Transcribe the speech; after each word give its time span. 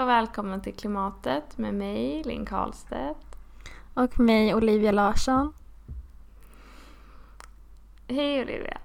Och 0.00 0.08
välkommen 0.08 0.60
till 0.60 0.74
Klimatet 0.74 1.58
med 1.58 1.74
mig, 1.74 2.22
Linn 2.24 2.46
Karlstedt. 2.46 3.36
Och 3.94 4.20
mig, 4.20 4.54
Olivia 4.54 4.92
Larsson. 4.92 5.52
Hej 8.08 8.42
Olivia. 8.42 8.78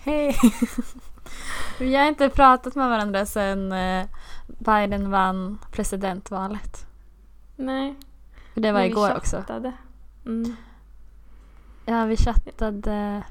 Hej! 0.00 0.36
Vi 1.78 1.96
har 1.96 2.04
inte 2.04 2.28
pratat 2.28 2.74
med 2.74 2.88
varandra 2.88 3.26
sedan 3.26 3.72
eh, 3.72 4.06
Biden 4.46 5.10
vann 5.10 5.58
presidentvalet. 5.72 6.86
Nej. 7.56 7.96
För 8.54 8.60
det 8.60 8.72
var 8.72 8.80
men 8.80 8.82
vi 8.88 8.92
igår 8.92 9.16
också. 9.16 9.36
chattade. 9.36 9.72
Mm. 10.26 10.56
Ja, 11.84 12.04
vi 12.04 12.16
chattade 12.16 13.22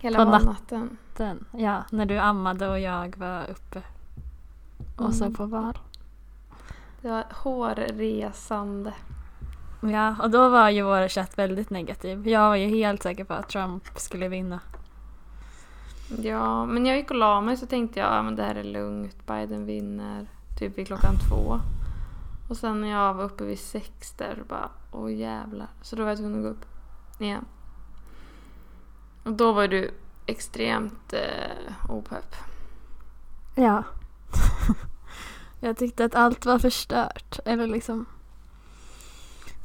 Hela 0.00 0.18
På 0.18 0.24
nat- 0.24 0.30
valnatten. 0.30 0.96
den. 1.16 1.44
Ja, 1.52 1.84
när 1.90 2.06
du 2.06 2.18
ammade 2.18 2.68
och 2.68 2.80
jag 2.80 3.16
var 3.16 3.50
uppe 3.50 3.82
och 5.00 5.06
Mm. 5.06 5.18
såg 5.18 5.36
på 5.36 5.46
val. 5.46 5.78
Det 7.02 7.08
var 7.10 7.24
hårresande. 7.30 8.94
Ja, 9.82 10.16
och 10.22 10.30
då 10.30 10.48
var 10.48 10.70
ju 10.70 10.82
vår 10.82 11.08
chatt 11.08 11.38
väldigt 11.38 11.70
negativ. 11.70 12.28
Jag 12.28 12.48
var 12.48 12.56
ju 12.56 12.68
helt 12.68 13.02
säker 13.02 13.24
på 13.24 13.34
att 13.34 13.48
Trump 13.48 13.88
skulle 13.96 14.28
vinna. 14.28 14.60
Ja, 16.22 16.66
men 16.66 16.86
jag 16.86 16.96
gick 16.96 17.10
och 17.10 17.16
la 17.16 17.40
mig 17.40 17.56
så 17.56 17.66
tänkte 17.66 18.00
jag 18.00 18.26
att 18.26 18.36
det 18.36 18.42
här 18.42 18.54
är 18.54 18.64
lugnt, 18.64 19.26
Biden 19.26 19.66
vinner. 19.66 20.26
Typ 20.58 20.78
vid 20.78 20.86
klockan 20.86 21.14
två. 21.28 21.60
Och 22.48 22.56
sen 22.56 22.80
när 22.80 22.88
jag 22.88 23.14
var 23.14 23.24
uppe 23.24 23.44
vid 23.44 23.58
sex 23.58 24.12
där 24.12 24.42
bara, 24.48 24.68
åh 24.92 25.14
jävlar. 25.14 25.68
Så 25.82 25.96
då 25.96 26.02
var 26.02 26.10
jag 26.10 26.18
tvungen 26.18 26.38
att 26.38 26.44
gå 26.44 26.48
upp 26.50 26.64
igen. 27.20 27.44
Och 29.24 29.32
då 29.32 29.52
var 29.52 29.68
du 29.68 29.90
extremt 30.26 31.12
eh, 31.12 31.90
opepp. 31.90 32.34
Ja. 33.54 33.82
jag 35.60 35.76
tyckte 35.76 36.04
att 36.04 36.14
allt 36.14 36.46
var 36.46 36.58
förstört. 36.58 37.38
Eller 37.44 37.66
liksom... 37.66 38.06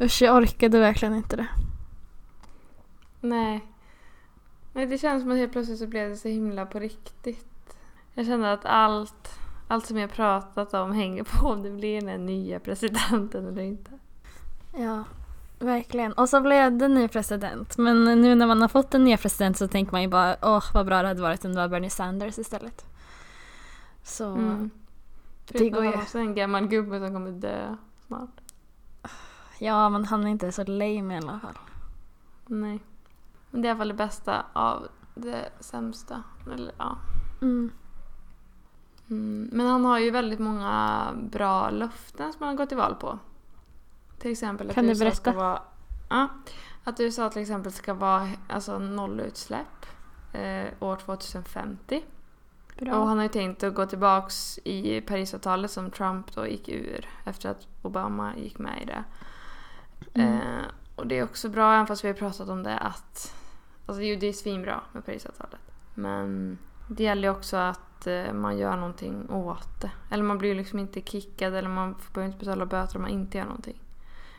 Usch, 0.02 0.22
jag 0.22 0.36
orkade 0.36 0.80
verkligen 0.80 1.16
inte 1.16 1.36
det. 1.36 1.48
Nej. 3.22 3.68
Nej, 4.74 4.86
det 4.86 4.98
känns 4.98 5.24
som 5.24 5.32
att 5.32 5.38
helt 5.38 5.52
plötsligt 5.52 5.80
så 5.80 5.88
blev 5.88 6.10
det 6.10 6.16
så 6.16 6.28
himla 6.28 6.66
på 6.66 6.80
riktigt. 6.80 7.78
Jag 8.14 8.26
kände 8.26 8.54
att 8.54 8.66
allt, 8.66 9.40
allt 9.68 9.86
som 9.86 9.98
jag 9.98 10.12
pratat 10.12 10.74
om 10.74 10.92
hänger 10.92 11.24
på 11.24 11.48
om 11.48 11.64
det 11.64 11.72
blir 11.72 12.02
den 12.02 12.26
nya 12.26 12.60
presidenten 12.60 13.48
eller 13.48 13.62
inte. 13.62 13.92
Ja, 14.78 15.04
verkligen. 15.60 16.14
Och 16.14 16.30
så 16.30 16.42
blev 16.42 16.78
det 16.78 16.88
ny 16.88 17.08
president. 17.08 17.78
Men 17.78 18.22
nu 18.22 18.36
när 18.36 18.48
man 18.48 18.62
har 18.62 18.68
fått 18.68 18.94
en 18.94 19.04
ny 19.04 19.18
president 19.18 19.58
så 19.58 19.68
tänker 19.68 19.92
man 19.92 20.02
ju 20.02 20.08
bara 20.08 20.36
åh 20.42 20.64
vad 20.74 20.86
bra 20.86 21.02
det 21.02 21.08
hade 21.08 21.22
varit 21.22 21.46
om 21.46 21.54
det 21.54 21.62
var 21.62 21.68
Bernie 21.68 21.90
Sanders 21.90 22.40
istället. 22.40 22.86
Så 24.04 24.32
Mm. 24.32 24.70
Det 25.48 25.58
Förutom 25.58 25.74
går 25.84 25.86
ju. 25.86 25.94
också 26.02 26.18
en 26.18 26.36
gammal 26.36 26.68
gubbe 26.68 27.00
som 27.00 27.14
kommer 27.14 27.32
dö 27.32 27.76
snart. 28.08 28.42
ja, 29.60 29.90
men 29.90 30.06
han 30.06 30.24
är 30.24 30.28
inte 30.28 30.52
så 30.52 30.64
lame 30.64 31.14
i 31.16 31.18
alla 31.18 31.40
fall. 31.40 31.58
Nej. 32.46 32.80
Men 33.52 33.62
det 33.62 33.68
är 33.68 33.70
i 33.70 33.72
alla 33.72 33.78
fall 33.78 33.88
det 33.88 33.94
bästa 33.94 34.46
av 34.54 34.88
det 35.16 35.50
sämsta. 35.60 36.24
Eller, 36.54 36.74
ja. 36.78 36.98
Mm. 37.42 37.72
Mm. 39.10 39.50
Men 39.54 39.68
han 39.68 39.86
har 39.86 40.00
ju 40.00 40.12
väldigt 40.12 40.40
många 40.40 41.08
bra 41.32 41.70
löften 41.70 42.34
som 42.34 42.40
han 42.42 42.50
har 42.50 42.58
gått 42.58 42.70
till 42.70 42.78
val 42.78 42.96
på. 42.96 43.20
Till 44.20 44.32
exempel 44.32 44.70
att 44.70 44.76
Kan 44.76 44.84
du 44.84 44.90
USA 44.90 45.12
ska 45.12 45.32
berätta? 45.32 45.40
vara... 45.40 45.62
Ja, 46.10 46.28
att 46.84 47.00
USA 47.00 47.30
till 47.30 47.42
exempel 47.42 47.72
ska 47.72 47.94
vara 47.94 48.30
alltså, 48.50 48.80
nollutsläpp 48.80 49.86
eh, 50.34 50.66
år 50.80 50.96
2050. 50.96 52.04
Bra. 52.76 52.96
Och 52.96 53.08
han 53.08 53.18
har 53.18 53.24
ju 53.24 53.30
tänkt 53.30 53.64
att 53.64 53.74
gå 53.74 53.86
tillbaks 53.86 54.60
i 54.64 55.02
Parisavtalet 55.02 55.72
som 55.72 55.92
Trump 55.92 56.36
då 56.36 56.48
gick 56.48 56.70
ur 56.70 57.10
efter 57.24 57.50
att 57.50 57.68
Obama 57.82 58.36
gick 58.38 58.60
med 58.60 58.82
i 58.82 58.86
det. 58.86 59.04
Mm. 60.14 60.34
Eh, 60.34 60.66
och 60.96 61.08
det 61.08 61.20
är 61.20 61.24
också 61.24 61.50
bra, 61.50 61.74
även 61.74 61.88
fast 61.88 62.04
vi 62.04 62.08
har 62.08 62.16
pratat 62.16 62.50
om 62.50 62.64
det, 62.64 62.78
att 62.78 63.36
alltså, 63.86 64.02
det 64.02 64.28
är 64.28 64.34
svinbra 64.34 64.82
med 64.92 65.06
Parisavtalet. 65.06 65.60
Men 65.94 66.58
det 66.88 67.04
gäller 67.04 67.28
ju 67.28 67.30
också 67.30 67.58
att 67.58 68.08
eh, 68.08 68.34
man 68.34 68.58
gör 68.58 68.76
någonting 68.76 69.30
åt 69.30 69.82
det. 69.82 69.92
Eller 70.12 70.24
man 70.24 70.38
blir 70.38 70.50
ju 70.50 70.56
liksom 70.56 70.80
inte 70.80 71.02
kickad 71.02 71.54
eller 71.56 71.70
man 71.70 71.96
behöver 72.14 72.34
inte 72.34 72.46
betala 72.46 72.66
böter 72.66 72.96
om 72.96 73.02
man 73.02 73.12
inte 73.12 73.38
gör 73.38 73.46
någonting. 73.46 73.82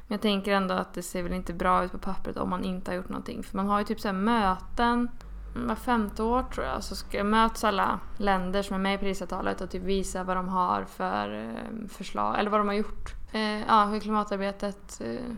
Men 0.06 0.14
jag 0.14 0.20
tänker 0.20 0.52
ändå 0.52 0.74
att 0.74 0.94
det 0.94 1.02
ser 1.02 1.22
väl 1.22 1.32
inte 1.32 1.52
bra 1.52 1.84
ut 1.84 1.92
på 1.92 1.98
pappret 1.98 2.36
om 2.36 2.50
man 2.50 2.64
inte 2.64 2.90
har 2.90 2.96
gjort 2.96 3.08
någonting. 3.08 3.42
För 3.42 3.56
man 3.56 3.66
har 3.66 3.78
ju 3.78 3.84
typ 3.84 4.00
så 4.00 4.12
möten 4.12 5.08
var 5.66 5.74
femte 5.74 6.22
år 6.22 6.42
tror 6.42 6.66
jag 6.66 6.84
så 6.84 6.96
ska 6.96 7.24
möts 7.24 7.64
alla 7.64 8.00
länder 8.16 8.62
som 8.62 8.74
är 8.76 8.80
med 8.80 8.94
i 8.94 8.98
Parisavtalet 8.98 9.60
och 9.60 9.70
typ 9.70 9.82
visa 9.82 10.24
vad 10.24 10.36
de 10.36 10.48
har 10.48 10.84
för 10.84 11.34
eh, 11.34 11.88
förslag, 11.88 12.38
eller 12.38 12.50
vad 12.50 12.60
de 12.60 12.68
har 12.68 12.74
gjort. 12.74 13.14
Eh, 13.32 13.60
ja, 13.60 13.84
hur 13.84 14.00
klimatarbetet 14.00 15.00
eh, 15.00 15.32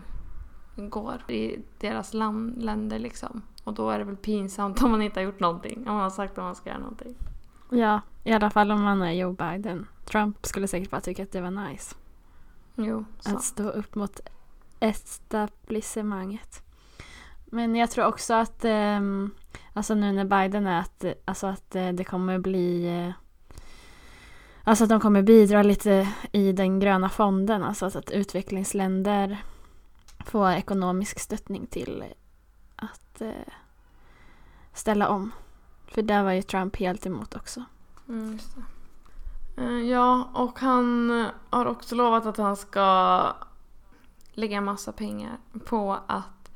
går 0.75 1.31
i 1.31 1.59
deras 1.79 2.13
land, 2.13 2.63
länder 2.63 2.99
liksom. 2.99 3.41
Och 3.63 3.73
då 3.73 3.89
är 3.89 3.99
det 3.99 4.05
väl 4.05 4.17
pinsamt 4.17 4.81
om 4.81 4.91
man 4.91 5.01
inte 5.01 5.19
har 5.19 5.25
gjort 5.25 5.39
någonting, 5.39 5.77
om 5.77 5.93
man 5.93 6.03
har 6.03 6.09
sagt 6.09 6.37
att 6.37 6.43
man 6.43 6.55
ska 6.55 6.69
göra 6.69 6.79
någonting. 6.79 7.15
Ja, 7.69 8.01
i 8.23 8.31
alla 8.31 8.49
fall 8.49 8.71
om 8.71 8.83
man 8.83 9.01
är 9.01 9.11
Joe 9.11 9.33
Biden. 9.33 9.87
Trump 10.05 10.45
skulle 10.45 10.67
säkert 10.67 10.89
bara 10.89 11.01
tycka 11.01 11.23
att 11.23 11.31
det 11.31 11.41
var 11.41 11.51
nice. 11.51 11.95
Jo, 12.75 13.05
så. 13.19 13.35
Att 13.35 13.43
stå 13.43 13.69
upp 13.69 13.95
mot 13.95 14.19
etablissemanget. 14.79 16.63
Men 17.45 17.75
jag 17.75 17.91
tror 17.91 18.05
också 18.05 18.33
att, 18.33 18.65
ehm, 18.65 19.31
alltså 19.79 19.95
nu 19.95 20.11
när 20.11 20.25
Biden 20.25 20.67
är 20.67 20.79
att, 20.79 21.05
alltså 21.25 21.47
att 21.47 21.75
eh, 21.75 21.89
det 21.89 22.03
kommer 22.03 22.39
bli, 22.39 22.87
eh, 22.87 23.13
alltså 24.63 24.83
att 24.83 24.89
de 24.89 24.99
kommer 24.99 25.21
bidra 25.21 25.63
lite 25.63 26.09
i 26.31 26.51
den 26.51 26.79
gröna 26.79 27.09
fonden, 27.09 27.63
alltså 27.63 27.85
att 27.85 28.11
utvecklingsländer 28.11 29.37
får 30.25 30.51
ekonomisk 30.51 31.19
stöttning 31.19 31.67
till 31.67 32.03
att 32.75 33.21
eh, 33.21 33.53
ställa 34.73 35.09
om. 35.09 35.31
För 35.87 36.01
det 36.01 36.23
var 36.23 36.31
ju 36.31 36.41
Trump 36.41 36.75
helt 36.75 37.05
emot 37.05 37.35
också. 37.35 37.63
Mm, 38.09 38.33
just 38.33 38.55
det. 38.55 39.63
Eh, 39.63 39.89
Ja, 39.89 40.29
och 40.33 40.59
han 40.59 41.19
eh, 41.21 41.27
har 41.49 41.65
också 41.65 41.95
lovat 41.95 42.25
att 42.25 42.37
han 42.37 42.57
ska 42.57 43.21
lägga 44.31 44.61
massa 44.61 44.91
pengar 44.91 45.37
på 45.65 45.99
att 46.07 46.51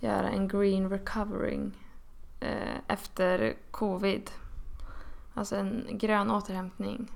göra 0.00 0.30
en 0.30 0.48
green 0.48 0.90
recovering 0.90 1.81
efter 2.86 3.56
covid. 3.70 4.30
Alltså 5.34 5.56
en 5.56 5.86
grön 5.90 6.30
återhämtning 6.30 7.10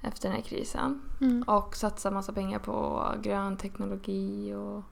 efter 0.00 0.28
den 0.28 0.36
här 0.36 0.42
krisen. 0.42 1.02
Och 1.46 1.76
satsa 1.76 2.10
massa 2.10 2.32
pengar 2.32 2.58
på 2.58 3.06
grön 3.22 3.56
teknologi 3.56 4.54
och 4.54 4.82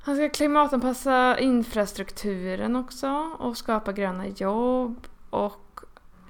han 0.00 0.16
ska 0.16 0.28
klimatanpassa 0.28 1.38
infrastrukturen 1.38 2.76
också 2.76 3.08
och 3.38 3.56
skapa 3.56 3.92
gröna 3.92 4.26
jobb 4.26 5.06
och 5.30 5.80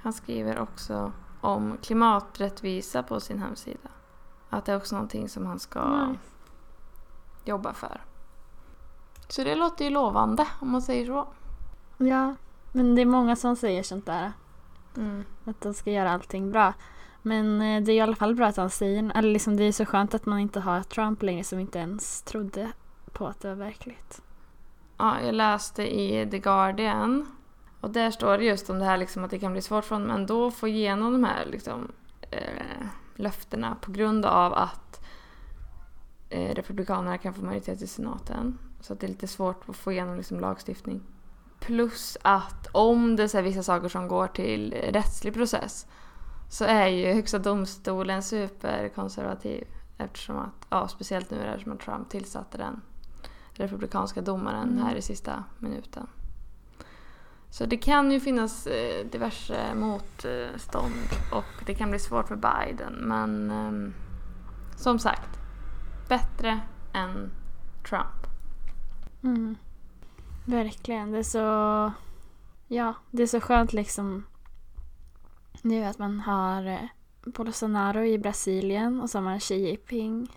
han 0.03 0.13
skriver 0.13 0.59
också 0.59 1.13
om 1.41 1.79
klimaträttvisa 1.83 3.03
på 3.03 3.21
sin 3.21 3.39
hemsida. 3.39 3.89
Att 4.51 4.65
det 4.65 4.73
är 4.73 4.77
också 4.77 4.95
någonting 4.95 5.29
som 5.29 5.47
han 5.47 5.59
ska 5.59 6.07
Nice. 6.07 6.21
jobba 7.45 7.73
för. 7.73 8.01
Så 9.29 9.45
det 9.45 9.55
låter 9.55 9.85
ju 9.85 9.91
lovande 9.91 10.47
om 10.61 10.71
man 10.71 10.83
säger 10.83 11.07
så. 11.07 11.29
Ja, 11.99 12.35
men 12.73 12.95
det 12.95 13.03
är 13.03 13.07
många 13.07 13.37
som 13.37 13.57
säger 13.57 13.83
sånt 13.83 14.07
där. 14.07 14.33
Mm. 14.97 15.25
Att 15.45 15.61
de 15.61 15.75
ska 15.75 15.91
göra 15.91 16.11
allting 16.11 16.51
bra. 16.51 16.75
Men 17.23 17.63
eh, 17.63 17.83
det 17.83 17.93
är 17.93 17.97
i 17.97 18.01
alla 18.01 18.17
fall 18.17 18.35
bra 18.35 18.47
att 18.47 18.57
han 18.57 18.71
säger, 18.71 19.13
eller 19.15 19.33
liksom 19.33 19.57
det 19.57 19.65
är 19.65 19.73
så 19.73 19.85
skönt 19.85 20.15
att 20.15 20.27
man 20.27 20.39
inte 20.39 20.61
har 20.61 20.83
Trump 20.83 21.23
längre 21.23 21.45
som 21.45 21.59
inte 21.59 21.79
ens 21.79 22.23
trodde 22.23 22.73
på 23.13 23.27
att 23.27 23.41
det 23.41 23.49
var 23.49 23.55
verkligt. 23.55 24.23
Ja, 24.97 25.21
jag 25.21 25.35
läste 25.35 26.01
i 26.01 26.31
The 26.31 26.39
Guardian 26.39 27.27
och 27.81 27.91
där 27.91 28.11
står 28.11 28.39
det 28.39 28.45
just 28.45 28.71
om 28.71 28.79
det 28.79 28.85
här 28.85 28.97
liksom 28.97 29.25
att 29.25 29.31
det 29.31 29.39
kan 29.39 29.53
bli 29.53 29.63
svårt 29.63 29.85
för 29.85 29.95
honom 29.95 30.11
ändå 30.11 30.47
att 30.47 30.55
få 30.55 30.69
igenom 30.69 31.13
de 31.13 31.25
här 31.25 31.47
liksom, 31.47 31.93
eh, 32.31 32.87
löftena 33.15 33.77
på 33.81 33.93
grund 33.93 34.25
av 34.25 34.55
att 34.55 35.05
eh, 36.31 36.55
Republikanerna 36.55 37.19
kan 37.19 37.35
få 37.35 37.45
majoritet 37.45 37.83
i 37.83 37.87
senaten. 37.87 38.59
Så 38.81 38.93
att 38.93 39.01
det 39.01 39.07
är 39.07 39.09
lite 39.09 39.27
svårt 39.27 39.69
att 39.69 39.77
få 39.77 39.93
igenom 39.93 40.17
liksom, 40.17 40.41
lagstiftning. 40.41 41.03
Plus 41.61 42.17
att 42.23 42.67
om 42.73 43.17
det 43.17 43.35
är 43.35 43.43
vissa 43.43 43.63
saker 43.63 43.89
som 43.89 44.09
går 44.09 44.27
till 44.27 44.73
rättslig 44.73 45.35
process 45.35 45.87
så 46.51 46.65
är 46.65 46.87
ju 46.87 47.13
Högsta 47.13 47.39
domstolen 47.39 48.23
superkonservativ. 48.23 49.65
Eftersom 49.99 50.37
att, 50.39 50.67
ja 50.71 50.89
speciellt 50.89 51.31
nu 51.31 51.37
eftersom 51.45 51.73
att 51.73 51.81
Trump 51.81 52.09
tillsatte 52.09 52.59
den 52.59 52.81
republikanska 53.53 54.21
domaren 54.21 54.69
Mm. 54.69 54.85
här 54.85 54.95
i 54.95 55.03
sista 55.03 55.45
minuten. 55.59 56.07
Så 57.51 57.67
det 57.67 57.77
kan 57.77 58.13
ju 58.13 58.21
finnas 58.21 58.67
eh, 58.67 59.07
diverse 59.07 59.75
motstånd 59.75 61.09
och 61.33 61.65
det 61.67 61.75
kan 61.75 61.91
bli 61.91 61.99
svårt 61.99 62.29
för 62.29 62.37
Biden. 62.37 62.95
Men 62.95 63.51
ehm, 63.51 63.95
som 64.77 64.99
sagt, 64.99 65.39
bättre 66.09 66.61
än 66.93 67.31
Trump. 67.89 68.27
Mm. 69.23 69.57
Verkligen. 70.49 71.13
Det 71.13 71.19
är 71.19 71.23
så... 71.23 71.93
Ja, 72.69 72.95
det 73.11 73.23
är 73.23 73.27
så 73.27 73.41
skönt 73.41 73.73
liksom 73.73 74.25
nu 75.63 75.85
att 75.85 75.99
man 75.99 76.21
har 76.21 76.67
eh, 76.67 76.89
Bolsonaro 77.25 78.05
i 78.05 78.19
Brasilien 78.19 79.01
och 79.01 79.11
så 79.11 79.19
har 79.19 79.23
man 79.23 79.41
Xi 79.41 79.55
Jinping 79.55 80.29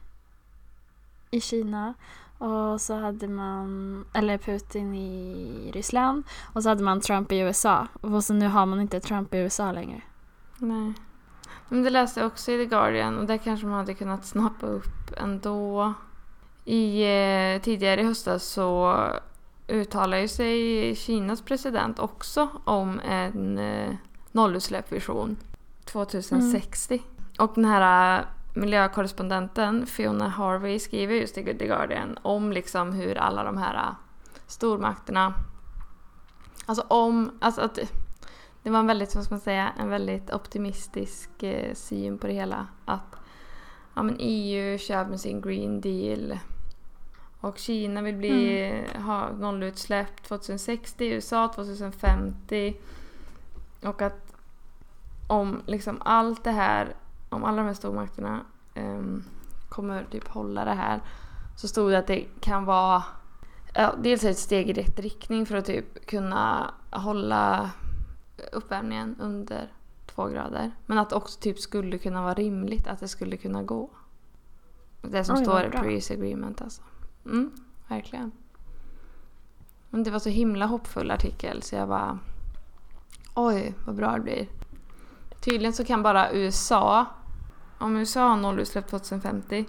i 1.32 1.42
Kina. 1.42 1.94
Och 2.38 2.82
så 2.82 2.94
hade 2.94 3.28
man, 3.28 4.06
eller 4.14 4.38
Putin 4.38 4.96
i 4.96 5.72
Ryssland. 5.74 6.24
Och 6.54 6.64
så 6.64 6.70
hade 6.70 6.84
man 6.84 7.02
Trump 7.02 7.32
i 7.32 7.40
USA. 7.40 7.88
Och 8.02 8.24
så 8.24 8.34
nu 8.34 8.48
har 8.48 8.66
man 8.66 8.82
inte 8.82 9.00
Trump 9.00 9.34
i 9.34 9.38
USA 9.38 9.72
längre. 9.72 10.02
Nej. 10.58 10.94
Men 11.70 11.84
det 11.84 11.90
läste 11.90 12.20
jag 12.20 12.28
också 12.28 12.52
i 12.52 12.58
The 12.58 12.66
Guardian 12.66 13.18
och 13.18 13.26
det 13.26 13.38
kanske 13.38 13.66
man 13.66 13.78
hade 13.78 13.94
kunnat 13.94 14.26
snappa 14.26 14.68
upp 14.68 15.12
ändå. 15.18 15.94
I, 16.66 17.02
eh, 17.02 17.62
tidigare 17.62 18.02
i 18.02 18.06
höstas 18.06 18.44
så 18.44 18.96
uttalade 19.72 20.22
ju 20.22 20.28
sig 20.28 20.96
Kinas 20.96 21.42
president 21.42 22.00
också 22.00 22.50
om 22.66 23.00
en 23.00 23.58
eh, 23.58 23.96
nollutsläppsvision 24.32 25.38
2060. 25.86 26.94
Mm. 26.94 27.06
Och 27.40 27.52
den 27.56 27.66
här 27.66 28.20
eh, 28.20 28.26
miljökorrespondenten 28.54 29.86
Fiona 29.86 30.28
Harvey 30.28 30.80
skriver 30.80 31.16
just 31.16 31.38
i 31.38 31.44
The 31.44 31.68
Guardian 31.68 32.18
om 32.22 32.52
liksom 32.52 32.92
hur 32.94 33.18
alla 33.18 33.44
de 33.44 33.58
här 33.58 33.76
äh, 33.76 33.96
stormakterna... 34.48 35.34
Alltså 36.66 36.86
om... 36.88 37.32
Alltså 37.40 37.62
att 37.62 37.80
det 38.64 38.70
var 38.70 38.80
en 38.80 38.88
väldigt, 38.88 39.16
vad 39.16 39.24
ska 39.24 39.34
man 39.34 39.42
säga, 39.42 39.72
en 39.80 39.90
väldigt 39.90 40.34
optimistisk 40.34 41.44
eh, 41.44 41.74
syn 41.74 42.18
på 42.18 42.28
det 42.28 42.34
hela. 42.34 42.68
Att 42.86 43.16
ja, 43.96 44.04
men 44.04 44.16
EU 44.20 44.78
kör 44.78 45.06
med 45.06 45.20
sin 45.20 45.42
Green 45.42 45.82
Deal 45.82 46.40
och 47.42 47.58
Kina 47.58 48.02
vill 48.02 48.16
bli, 48.16 48.62
mm. 48.70 49.04
ha 49.04 49.32
nollutsläpp 49.32 50.24
2060, 50.24 51.06
USA 51.06 51.52
2050. 51.56 52.76
Och 53.82 54.02
att 54.02 54.34
om 55.28 55.62
liksom 55.66 56.02
allt 56.02 56.44
det 56.44 56.52
här 56.52 56.96
om 57.30 57.44
alla 57.44 57.58
de 57.58 57.68
här 57.68 57.74
stormakterna 57.74 58.46
um, 58.76 59.24
kommer 59.70 60.04
typ 60.12 60.28
hålla 60.28 60.66
det 60.66 60.74
här 60.74 61.02
så 61.56 61.68
stod 61.68 61.92
det 61.92 62.00
att 62.00 62.08
det 62.08 62.26
kan 62.40 62.66
vara 62.66 63.04
ja, 63.74 63.96
dels 63.98 64.24
ett 64.24 64.38
steg 64.38 64.70
i 64.70 64.74
rätt 64.74 65.00
riktning 65.00 65.46
för 65.46 65.56
att 65.56 65.66
typ 65.66 66.06
kunna 66.06 66.74
hålla 66.90 67.72
uppvärmningen 68.52 69.16
under 69.20 69.72
två 70.06 70.26
grader. 70.26 70.72
Men 70.86 70.98
att 70.98 71.10
det 71.10 71.16
också 71.16 71.40
typ 71.40 71.60
skulle 71.60 71.98
kunna 71.98 72.22
vara 72.22 72.34
rimligt 72.34 72.88
att 72.88 73.00
det 73.00 73.08
skulle 73.08 73.38
kunna 73.38 73.64
gå. 73.64 73.90
Det 75.02 75.24
som 75.24 75.38
Oj, 75.38 75.44
står 75.44 75.66
i 75.66 75.70
Paris 75.70 76.12
Agreement 76.12 76.62
alltså. 76.62 76.82
Mm, 77.26 77.52
verkligen. 77.88 78.32
Men 79.90 80.04
det 80.04 80.12
var 80.12 80.20
så 80.20 80.30
himla 80.30 80.66
hoppfull 80.66 81.12
artikel 81.12 81.62
så 81.62 81.76
jag 81.76 81.88
bara 81.88 82.20
Oj, 83.36 83.74
vad 83.86 83.96
bra 83.96 84.12
det 84.12 84.20
blir. 84.22 84.48
Tydligen 85.42 85.74
så 85.74 85.86
kan 85.86 86.04
bara 86.04 86.32
USA 86.32 87.06
om 87.78 87.96
USA 87.96 88.28
har 88.28 88.38
nollutsläpp 88.38 88.88
2050 88.88 89.66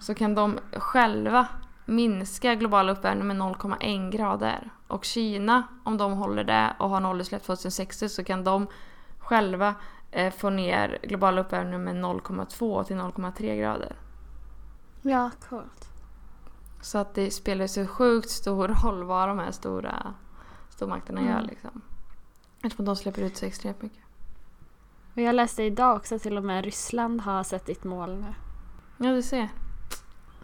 så 0.00 0.14
kan 0.14 0.34
de 0.34 0.58
själva 0.72 1.46
minska 1.84 2.54
globala 2.54 2.92
uppvärmning 2.92 3.26
med 3.26 3.36
0,1 3.36 4.10
grader. 4.10 4.70
Och 4.88 5.04
Kina, 5.04 5.62
om 5.84 5.96
de 5.96 6.12
håller 6.12 6.44
det 6.44 6.76
och 6.78 6.90
har 6.90 7.00
nollutsläpp 7.00 7.42
2060 7.42 8.08
så 8.08 8.24
kan 8.24 8.44
de 8.44 8.66
själva 9.18 9.74
eh, 10.10 10.32
få 10.32 10.50
ner 10.50 10.98
globala 11.02 11.40
uppvärmning 11.40 11.84
med 11.84 11.96
0,2 11.96 12.84
till 12.84 12.96
0,3 12.96 13.60
grader. 13.60 13.96
Ja, 15.02 15.30
coolt. 15.48 15.93
Så 16.84 16.98
att 16.98 17.14
det 17.14 17.30
spelar 17.30 17.66
så 17.66 17.86
sjukt 17.86 18.30
stor 18.30 18.68
roll 18.68 19.04
vad 19.04 19.28
de 19.28 19.38
här 19.38 19.50
stora 19.50 20.14
stormakterna 20.70 21.20
mm. 21.20 21.32
gör 21.32 21.42
liksom. 21.42 21.80
Eftersom 22.62 22.84
de 22.84 22.96
släpper 22.96 23.22
ut 23.22 23.36
så 23.36 23.46
extremt 23.46 23.82
mycket. 23.82 24.04
Och 25.14 25.20
jag 25.20 25.34
läste 25.34 25.62
idag 25.62 25.96
också 25.96 26.18
till 26.18 26.36
och 26.36 26.44
med 26.44 26.64
Ryssland 26.64 27.20
har 27.20 27.42
sett 27.42 27.66
ditt 27.66 27.84
mål 27.84 28.16
nu. 28.16 28.34
Ja, 28.96 29.12
du 29.12 29.22
ser. 29.22 29.48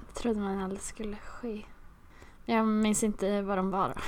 Jag 0.06 0.14
trodde 0.14 0.40
man 0.40 0.58
aldrig 0.58 0.80
skulle 0.80 1.16
ske. 1.16 1.64
Jag 2.44 2.66
minns 2.66 3.02
inte 3.02 3.42
vad 3.42 3.58
de 3.58 3.70
var. 3.70 4.02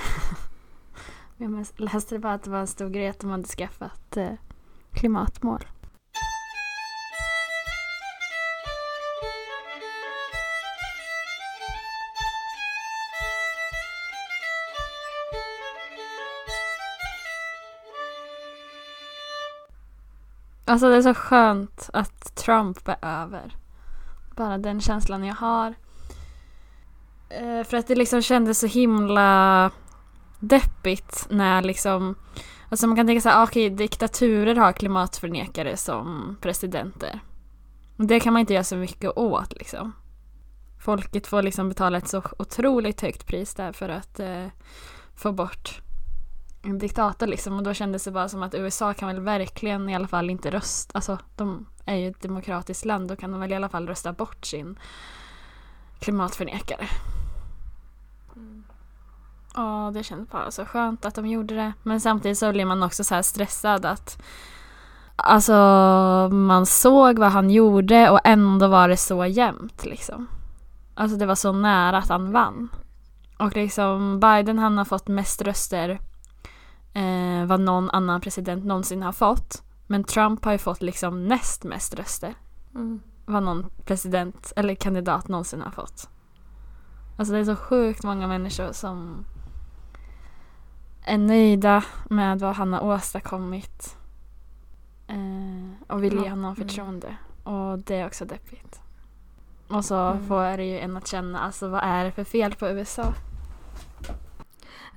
jag 1.37 1.65
läste 1.75 2.19
bara 2.19 2.33
att 2.33 2.43
det 2.43 2.49
var 2.49 2.59
en 2.59 2.67
stor 2.67 2.89
grej 2.89 3.07
att 3.07 3.19
de 3.19 3.29
hade 3.29 3.47
skaffat 3.47 4.17
eh, 4.17 4.33
klimatmål. 4.91 5.65
Alltså 20.73 20.89
det 20.89 20.95
är 20.95 21.01
så 21.01 21.13
skönt 21.13 21.89
att 21.93 22.35
Trump 22.35 22.87
är 22.87 22.97
över. 23.01 23.55
Bara 24.35 24.57
den 24.57 24.81
känslan 24.81 25.23
jag 25.23 25.35
har. 25.35 25.73
Eh, 27.29 27.63
för 27.63 27.77
att 27.77 27.87
det 27.87 27.95
liksom 27.95 28.21
kändes 28.21 28.59
så 28.59 28.67
himla 28.67 29.71
deppigt 30.39 31.27
när 31.29 31.61
liksom... 31.61 32.15
Alltså 32.69 32.87
man 32.87 32.95
kan 32.95 33.07
tänka 33.07 33.21
sig 33.21 33.31
ah, 33.31 33.43
okej, 33.43 33.65
okay, 33.65 33.77
diktaturer 33.77 34.55
har 34.55 34.73
klimatförnekare 34.73 35.77
som 35.77 36.37
presidenter. 36.41 37.19
Det 37.97 38.19
kan 38.19 38.33
man 38.33 38.39
inte 38.39 38.53
göra 38.53 38.63
så 38.63 38.75
mycket 38.75 39.17
åt 39.17 39.53
liksom. 39.53 39.93
Folket 40.85 41.27
får 41.27 41.41
liksom 41.41 41.69
betala 41.69 41.97
ett 41.97 42.07
så 42.07 42.23
otroligt 42.39 43.01
högt 43.01 43.27
pris 43.27 43.53
där 43.53 43.71
för 43.71 43.89
att 43.89 44.19
eh, 44.19 44.47
få 45.15 45.31
bort 45.31 45.82
en 46.63 46.77
diktator 46.77 47.27
liksom 47.27 47.57
och 47.57 47.63
då 47.63 47.73
kändes 47.73 48.03
det 48.03 48.11
bara 48.11 48.29
som 48.29 48.43
att 48.43 48.55
USA 48.55 48.93
kan 48.93 49.07
väl 49.07 49.19
verkligen 49.19 49.89
i 49.89 49.95
alla 49.95 50.07
fall 50.07 50.29
inte 50.29 50.51
rösta, 50.51 50.91
alltså 50.95 51.17
de 51.35 51.65
är 51.85 51.95
ju 51.95 52.09
ett 52.09 52.21
demokratiskt 52.21 52.85
land, 52.85 53.07
då 53.07 53.15
kan 53.15 53.31
de 53.31 53.39
väl 53.39 53.51
i 53.51 53.55
alla 53.55 53.69
fall 53.69 53.87
rösta 53.87 54.13
bort 54.13 54.45
sin 54.45 54.79
klimatförnekare. 55.99 56.87
Mm. 58.35 58.63
Och 59.55 59.93
det 59.93 60.03
kändes 60.03 60.29
bara 60.29 60.51
så 60.51 60.65
skönt 60.65 61.05
att 61.05 61.15
de 61.15 61.27
gjorde 61.27 61.55
det. 61.55 61.73
Men 61.83 62.01
samtidigt 62.01 62.37
så 62.37 62.51
blir 62.51 62.65
man 62.65 62.83
också 62.83 63.03
så 63.03 63.15
här 63.15 63.21
stressad 63.21 63.85
att 63.85 64.21
Alltså 65.15 65.53
man 66.31 66.65
såg 66.65 67.19
vad 67.19 67.31
han 67.31 67.49
gjorde 67.49 68.09
och 68.09 68.19
ändå 68.23 68.67
var 68.67 68.89
det 68.89 68.97
så 68.97 69.25
jämnt 69.25 69.85
liksom. 69.85 70.27
Alltså 70.95 71.17
det 71.17 71.25
var 71.25 71.35
så 71.35 71.51
nära 71.51 71.97
att 71.97 72.09
han 72.09 72.31
vann. 72.31 72.69
Och 73.37 73.55
liksom 73.55 74.19
Biden 74.19 74.59
han 74.59 74.77
har 74.77 74.85
fått 74.85 75.07
mest 75.07 75.41
röster 75.41 75.99
eh, 76.93 77.45
vad 77.45 77.59
någon 77.59 77.89
annan 77.89 78.21
president 78.21 78.65
någonsin 78.65 79.03
har 79.03 79.11
fått. 79.11 79.63
Men 79.87 80.03
Trump 80.03 80.45
har 80.45 80.51
ju 80.51 80.57
fått 80.57 80.81
liksom 80.81 81.27
näst 81.27 81.63
mest 81.63 81.93
röster. 81.93 82.33
Mm. 82.75 82.99
Vad 83.25 83.43
någon 83.43 83.65
president 83.85 84.53
eller 84.55 84.75
kandidat 84.75 85.27
någonsin 85.27 85.61
har 85.61 85.71
fått. 85.71 86.09
Alltså 87.17 87.33
det 87.33 87.39
är 87.39 87.43
så 87.43 87.55
sjukt 87.55 88.03
många 88.03 88.27
människor 88.27 88.71
som 88.71 89.25
är 91.05 91.17
nöjda 91.17 91.83
med 92.09 92.39
vad 92.39 92.55
han 92.55 92.73
har 92.73 92.81
åstadkommit. 92.81 93.97
Eh, 95.07 95.93
och 95.93 96.03
vill 96.03 96.13
ge 96.13 96.29
honom 96.29 96.53
mm. 96.53 96.55
förtroende. 96.55 97.07
Mm. 97.07 97.17
Och 97.57 97.79
det 97.79 97.95
är 97.95 98.07
också 98.07 98.25
deppigt. 98.25 98.81
Och 99.67 99.85
så 99.85 99.95
mm. 99.95 100.27
får 100.27 100.57
det 100.57 100.65
ju 100.65 100.79
en 100.79 100.97
att 100.97 101.07
känna, 101.07 101.39
alltså 101.39 101.67
vad 101.67 101.83
är 101.83 102.05
det 102.05 102.11
för 102.11 102.23
fel 102.23 102.55
på 102.55 102.69
USA? 102.69 103.13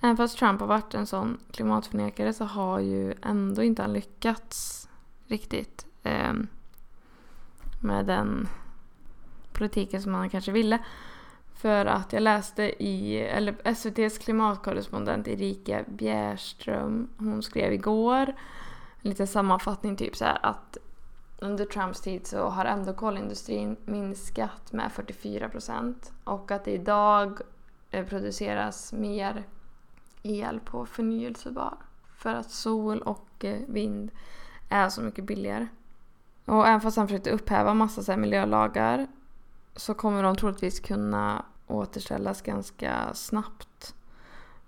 Även 0.06 0.16
fast 0.16 0.38
Trump 0.38 0.60
har 0.60 0.66
varit 0.66 0.94
en 0.94 1.06
sån 1.06 1.38
klimatförnekare 1.50 2.32
så 2.32 2.44
har 2.44 2.80
ju 2.80 3.14
ändå 3.22 3.62
inte 3.62 3.82
han 3.82 3.92
lyckats 3.92 4.88
riktigt 5.26 5.86
eh, 6.02 6.32
med 7.82 8.06
den 8.06 8.48
politiken 9.52 10.02
som 10.02 10.14
han 10.14 10.30
kanske 10.30 10.52
ville. 10.52 10.78
För 11.54 11.86
att 11.86 12.12
jag 12.12 12.22
läste 12.22 12.84
i, 12.84 13.18
eller 13.18 13.56
SVTs 13.64 14.18
klimatkorrespondent 14.18 15.28
Erika 15.28 15.84
Bjärström, 15.88 17.08
hon 17.18 17.42
skrev 17.42 17.72
igår 17.72 18.34
en 19.02 19.10
liten 19.10 19.26
sammanfattning 19.26 19.96
typ 19.96 20.16
så 20.16 20.24
här 20.24 20.38
att 20.42 20.78
under 21.38 21.64
Trumps 21.64 22.00
tid 22.00 22.26
så 22.26 22.48
har 22.48 22.64
ändå 22.64 22.92
kolindustrin 22.92 23.76
minskat 23.84 24.72
med 24.72 24.92
44 24.92 25.48
procent 25.48 26.12
och 26.24 26.50
att 26.50 26.64
det 26.64 26.72
idag 26.72 27.40
eh, 27.90 28.06
produceras 28.06 28.92
mer 28.92 29.44
el 30.26 30.60
på 30.60 30.86
förnyelsebar. 30.86 31.74
För 32.16 32.34
att 32.34 32.50
sol 32.50 33.02
och 33.02 33.44
eh, 33.44 33.60
vind 33.68 34.10
är 34.68 34.88
så 34.88 35.02
mycket 35.02 35.24
billigare. 35.24 35.66
Och 36.44 36.66
även 36.66 36.80
fast 36.80 36.96
han 36.96 37.08
försökte 37.08 37.30
upphäva 37.30 37.74
massa 37.74 38.02
så 38.02 38.16
miljölagar 38.16 39.06
så 39.76 39.94
kommer 39.94 40.22
de 40.22 40.36
troligtvis 40.36 40.80
kunna 40.80 41.44
återställas 41.66 42.42
ganska 42.42 43.14
snabbt. 43.14 43.94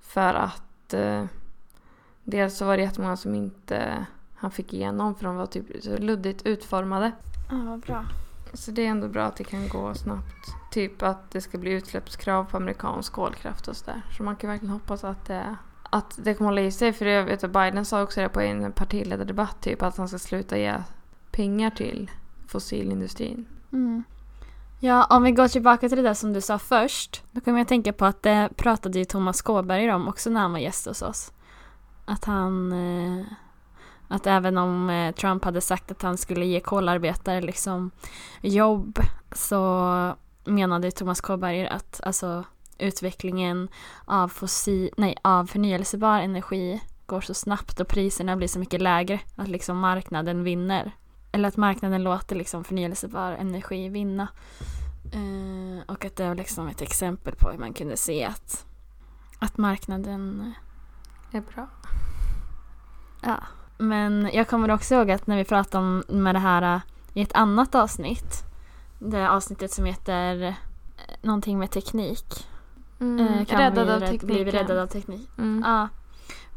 För 0.00 0.34
att 0.34 0.94
eh, 0.94 1.24
dels 2.24 2.56
så 2.56 2.64
var 2.64 2.76
det 2.76 2.82
jättemånga 2.82 3.16
som 3.16 3.34
inte 3.34 4.06
han 4.34 4.50
fick 4.50 4.74
igenom 4.74 5.14
för 5.14 5.24
de 5.24 5.36
var 5.36 5.46
typ 5.46 5.84
så 5.84 5.96
luddigt 5.96 6.46
utformade. 6.46 7.12
Ja, 7.50 7.76
bra. 7.86 8.04
Så 8.52 8.70
det 8.70 8.86
är 8.86 8.90
ändå 8.90 9.08
bra 9.08 9.24
att 9.24 9.36
det 9.36 9.44
kan 9.44 9.68
gå 9.68 9.94
snabbt. 9.94 10.46
Typ 10.70 11.02
att 11.02 11.30
det 11.30 11.40
ska 11.40 11.58
bli 11.58 11.70
utsläppskrav 11.70 12.44
på 12.44 12.56
amerikansk 12.56 13.12
kolkraft 13.12 13.68
och 13.68 13.76
sådär. 13.76 14.02
Så 14.16 14.22
man 14.22 14.36
kan 14.36 14.50
verkligen 14.50 14.72
hoppas 14.72 15.04
att 15.04 15.24
det, 15.24 15.56
att 15.90 16.18
det 16.22 16.34
kommer 16.34 16.50
hålla 16.50 16.60
i 16.60 16.70
sig. 16.70 16.92
För 16.92 17.06
jag 17.06 17.50
Biden 17.50 17.84
sa 17.84 18.02
också 18.02 18.20
det 18.20 18.28
på 18.28 18.40
en 18.40 18.72
partiledardebatt 18.72 19.60
typ 19.60 19.82
att 19.82 19.96
han 19.96 20.08
ska 20.08 20.18
sluta 20.18 20.58
ge 20.58 20.74
pengar 21.30 21.70
till 21.70 22.10
fossilindustrin. 22.46 23.46
Mm. 23.72 24.04
Ja, 24.80 25.04
om 25.04 25.22
vi 25.22 25.32
går 25.32 25.48
tillbaka 25.48 25.88
till 25.88 25.96
det 25.96 26.02
där 26.02 26.14
som 26.14 26.32
du 26.32 26.40
sa 26.40 26.58
först. 26.58 27.22
Då 27.30 27.40
kommer 27.40 27.58
jag 27.58 27.68
tänka 27.68 27.92
på 27.92 28.04
att 28.04 28.22
det 28.22 28.48
pratade 28.56 28.98
ju 28.98 29.04
Thomas 29.04 29.42
Kåberger 29.42 29.94
om 29.94 30.08
också 30.08 30.30
när 30.30 30.40
han 30.40 30.52
var 30.52 30.58
gäst 30.58 30.86
hos 30.86 31.02
oss. 31.02 31.32
Att 32.04 32.24
han... 32.24 32.72
Eh, 32.72 33.26
att 34.08 34.26
även 34.26 34.58
om 34.58 34.90
eh, 34.90 35.14
Trump 35.14 35.44
hade 35.44 35.60
sagt 35.60 35.90
att 35.90 36.02
han 36.02 36.16
skulle 36.16 36.46
ge 36.46 36.60
kolarbetare 36.60 37.40
liksom 37.40 37.90
jobb 38.40 38.98
så 39.32 40.14
menade 40.44 40.90
Thomas 40.90 41.20
Kåberger 41.20 41.66
att 41.66 42.00
alltså, 42.04 42.44
utvecklingen 42.78 43.68
av, 44.04 44.28
fossil, 44.28 44.90
nej, 44.96 45.16
av 45.22 45.46
förnyelsebar 45.46 46.20
energi 46.20 46.80
går 47.06 47.20
så 47.20 47.34
snabbt 47.34 47.80
och 47.80 47.88
priserna 47.88 48.36
blir 48.36 48.48
så 48.48 48.58
mycket 48.58 48.82
lägre 48.82 49.20
att 49.36 49.48
liksom 49.48 49.78
marknaden 49.78 50.44
vinner. 50.44 50.92
Eller 51.32 51.48
att 51.48 51.56
marknaden 51.56 52.02
låter 52.02 52.36
liksom 52.36 52.64
förnyelsebar 52.64 53.32
energi 53.32 53.88
vinna. 53.88 54.28
Eh, 55.12 55.82
och 55.86 56.04
att 56.04 56.16
det 56.16 56.28
var 56.28 56.34
liksom 56.34 56.68
ett 56.68 56.82
exempel 56.82 57.34
på 57.34 57.50
hur 57.50 57.58
man 57.58 57.72
kunde 57.72 57.96
se 57.96 58.24
att, 58.24 58.66
att 59.38 59.58
marknaden... 59.58 60.52
Är 61.32 61.40
bra. 61.40 61.66
Ja. 63.22 63.38
Men 63.78 64.30
jag 64.32 64.48
kommer 64.48 64.70
också 64.70 64.94
ihåg 64.94 65.10
att 65.10 65.26
när 65.26 65.36
vi 65.36 65.44
pratade 65.44 65.84
om 65.84 66.02
med 66.08 66.34
det 66.34 66.38
här 66.38 66.74
eh, 66.74 66.80
i 67.14 67.20
ett 67.22 67.32
annat 67.34 67.74
avsnitt. 67.74 68.42
Det 68.98 69.30
avsnittet 69.30 69.72
som 69.72 69.84
heter 69.84 70.42
eh, 70.42 70.54
någonting 71.22 71.58
med 71.58 71.70
teknik. 71.70 72.46
Mm. 73.00 73.26
Eh, 73.28 73.44
kan 73.44 73.58
räddad 73.60 73.86
vi 73.86 73.92
av 73.92 74.00
rädd- 74.00 74.08
Blir 74.10 74.18
tekniken. 74.36 74.60
räddade 74.60 74.82
av 74.82 74.86
teknik? 74.86 75.28
Mm. 75.38 75.62
Ja. 75.66 75.88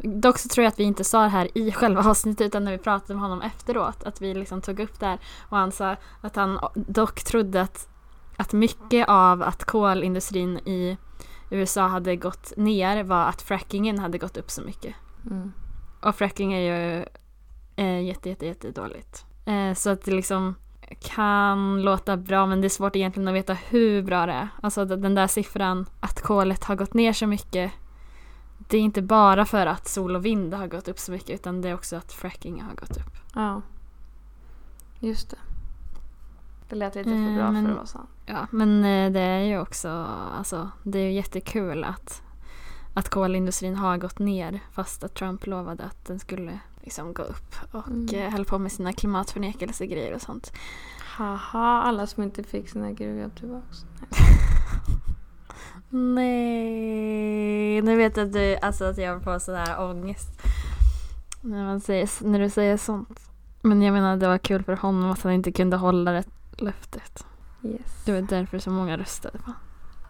Dock 0.04 0.38
så 0.38 0.48
tror 0.50 0.64
jag 0.64 0.72
att 0.72 0.80
vi 0.80 0.84
inte 0.84 1.04
sa 1.04 1.22
det 1.22 1.28
här 1.30 1.58
i 1.58 1.72
själva 1.72 2.04
avsnittet 2.10 2.48
utan 2.48 2.64
när 2.64 2.72
vi 2.72 2.78
pratade 2.78 3.14
med 3.14 3.22
honom 3.24 3.42
efteråt. 3.42 4.04
Att 4.04 4.22
vi 4.22 4.34
liksom 4.34 4.62
tog 4.62 4.80
upp 4.80 5.00
det 5.00 5.06
här 5.06 5.20
och 5.50 5.58
han 5.58 5.72
sa 5.72 5.96
att 6.22 6.36
han 6.36 6.60
dock 6.76 7.24
trodde 7.24 7.62
att, 7.62 7.88
att 8.38 8.54
mycket 8.54 9.10
av 9.10 9.44
att 9.44 9.64
kolindustrin 9.64 10.58
i 10.58 10.98
USA 11.50 11.88
hade 11.88 12.16
gått 12.16 12.54
ner 12.58 13.04
var 13.04 13.26
att 13.26 13.42
frackingen 13.42 14.00
hade 14.00 14.18
gått 14.18 14.38
upp 14.38 14.52
så 14.52 14.62
mycket. 14.62 14.96
Mm. 15.26 15.52
Och 16.02 16.16
fracking 16.16 16.54
är 16.54 16.60
ju 16.60 17.06
eh, 17.76 18.02
jätte, 18.06 18.30
jätte, 18.30 18.46
jätte 18.46 18.72
dåligt. 18.72 19.26
Eh, 19.46 19.74
så 19.74 19.90
att 19.90 20.02
det 20.06 20.12
liksom 20.12 20.56
kan 21.00 21.82
låta 21.82 22.18
bra 22.18 22.46
men 22.46 22.62
det 22.62 22.68
är 22.68 22.70
svårt 22.70 22.96
egentligen 22.96 23.28
att 23.28 23.34
veta 23.34 23.54
hur 23.54 24.02
bra 24.04 24.26
det 24.26 24.34
är. 24.34 24.48
Alltså 24.62 24.86
den 24.86 25.16
där 25.16 25.28
siffran 25.28 25.86
att 26.00 26.22
kolet 26.22 26.64
har 26.64 26.76
gått 26.76 26.94
ner 26.94 27.14
så 27.14 27.28
mycket. 27.28 27.72
Det 28.70 28.78
är 28.78 28.82
inte 28.82 29.02
bara 29.02 29.46
för 29.46 29.66
att 29.66 29.88
sol 29.88 30.16
och 30.16 30.26
vind 30.26 30.54
har 30.54 30.68
gått 30.68 30.88
upp 30.88 31.00
så 31.00 31.12
mycket 31.12 31.30
utan 31.30 31.62
det 31.62 31.70
är 31.70 31.74
också 31.74 31.96
att 31.96 32.12
fracking 32.14 32.62
har 32.62 32.74
gått 32.76 32.98
upp. 32.98 33.18
Ja. 33.36 33.62
Just 35.00 35.30
det. 35.30 35.38
Det 36.70 36.76
lät 36.76 36.96
lite 36.96 37.10
Eh, 37.10 37.16
för 37.28 37.36
bra 37.36 37.52
men- 37.52 37.64
för 37.64 37.72
att 37.72 37.78
vara 37.78 37.86
sant. 37.88 38.10
Ja, 38.26 38.48
men 38.52 38.84
eh, 38.86 39.12
det 39.12 39.20
är 39.20 39.40
ju 39.44 39.60
också, 39.60 39.90
alltså 40.38 40.72
det 40.84 41.00
är 41.00 41.04
ju 41.04 41.12
jättekul 41.12 41.84
att, 41.84 42.22
att 42.94 43.10
kolindustrin 43.10 43.76
har 43.76 43.98
gått 43.98 44.20
ner 44.20 44.60
fast 44.72 45.04
att 45.04 45.14
Trump 45.14 45.48
lovade 45.48 45.84
att 45.84 46.06
den 46.06 46.20
skulle 46.20 46.60
liksom 46.82 47.14
gå 47.14 47.24
upp 47.24 47.56
och 47.72 47.88
Mm. 47.88 48.16
eh, 48.16 48.30
höll 48.32 48.46
på 48.46 48.60
med 48.60 48.72
sina 48.72 48.94
klimatförnekelsegrejer 48.94 50.16
och 50.16 50.22
sånt. 50.22 50.52
Haha, 51.18 51.82
alla 51.82 52.08
som 52.08 52.24
inte 52.24 52.44
fick 52.44 52.70
sina 52.70 52.92
gruvjobb 52.92 53.36
tillbaks. 53.36 53.86
Nej, 55.90 57.82
nu 57.82 57.96
vet 57.98 58.18
jag 58.18 58.28
att 58.28 58.34
du, 58.34 58.58
alltså 58.62 58.86
att 58.86 58.98
jag 58.98 59.24
får 59.24 59.40
sån 59.40 59.56
här 59.56 59.90
ångest 59.90 60.42
när, 61.42 61.66
man 61.66 61.80
säger, 61.82 62.24
när 62.24 62.40
du 62.40 62.50
säger 62.50 62.78
sånt. 62.78 63.20
Men 63.62 63.82
jag 63.82 63.94
menar 63.94 64.18
det 64.18 64.28
var 64.28 64.38
kul 64.38 64.64
för 64.64 64.76
honom 64.76 65.12
att 65.12 65.22
han 65.24 65.32
inte 65.34 65.52
kunde 65.52 65.78
hålla 65.78 66.12
det 66.12 66.24
löftet. 66.58 67.26
Yes. 67.64 68.04
Det 68.06 68.12
var 68.14 68.22
därför 68.22 68.60
så 68.60 68.70
många 68.70 68.98
röstade 68.98 69.38
på 69.38 69.52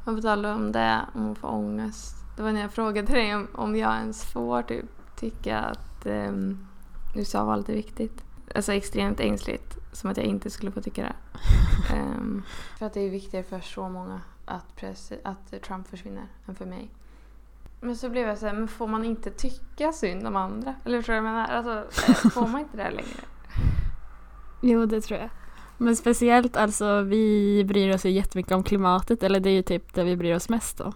Och 0.05 0.15
på 0.15 0.21
tal 0.21 0.45
om 0.45 0.71
det, 0.71 1.01
om 1.15 1.31
att 1.31 1.37
få 1.37 1.47
ångest. 1.47 2.15
Det 2.35 2.41
var 2.43 2.51
när 2.51 2.61
jag 2.61 2.71
frågade 2.71 3.13
dig 3.13 3.35
om, 3.35 3.47
om 3.53 3.75
jag 3.75 3.95
ens 3.95 4.25
får 4.25 4.61
typ 4.61 4.85
tycka 5.15 5.59
att 5.59 6.05
um, 6.05 6.67
USA-valet 7.15 7.69
är 7.69 7.73
viktigt. 7.73 8.23
Alltså 8.55 8.73
extremt 8.73 9.19
ängsligt. 9.19 9.77
Som 9.91 10.09
att 10.09 10.17
jag 10.17 10.25
inte 10.25 10.49
skulle 10.49 10.71
få 10.71 10.81
tycka 10.81 11.01
det. 11.03 11.15
Ehm, 11.95 12.43
för 12.79 12.85
att 12.85 12.93
det 12.93 13.01
är 13.01 13.09
viktigare 13.09 13.43
för 13.43 13.59
så 13.59 13.89
många 13.89 14.21
att, 14.45 14.65
presi- 14.75 15.19
att 15.23 15.61
Trump 15.61 15.87
försvinner 15.87 16.27
än 16.47 16.55
för 16.55 16.65
mig. 16.65 16.91
Men 17.81 17.95
så 17.95 18.09
blev 18.09 18.27
jag 18.27 18.37
så 18.37 18.45
här, 18.45 18.53
men 18.53 18.67
får 18.67 18.87
man 18.87 19.05
inte 19.05 19.31
tycka 19.31 19.91
synd 19.91 20.27
om 20.27 20.35
andra? 20.35 20.75
Eller 20.85 20.97
du 20.97 21.03
vad 21.07 21.17
jag 21.17 21.23
menar? 21.23 21.47
Alltså, 21.47 22.11
eh, 22.11 22.31
får 22.31 22.47
man 22.47 22.61
inte 22.61 22.77
det 22.77 22.91
längre? 22.91 23.19
Jo, 24.63 24.85
det 24.85 25.01
tror 25.01 25.19
jag. 25.19 25.29
Men 25.77 25.95
speciellt 25.95 26.57
alltså 26.57 27.01
vi 27.01 27.63
bryr 27.63 27.95
oss 27.95 28.05
ju 28.05 28.09
jättemycket 28.09 28.51
om 28.51 28.63
klimatet 28.63 29.23
eller 29.23 29.39
det 29.39 29.49
är 29.49 29.53
ju 29.53 29.61
typ 29.61 29.93
det 29.93 30.03
vi 30.03 30.15
bryr 30.15 30.35
oss 30.35 30.49
mest 30.49 30.81
om. 30.81 30.93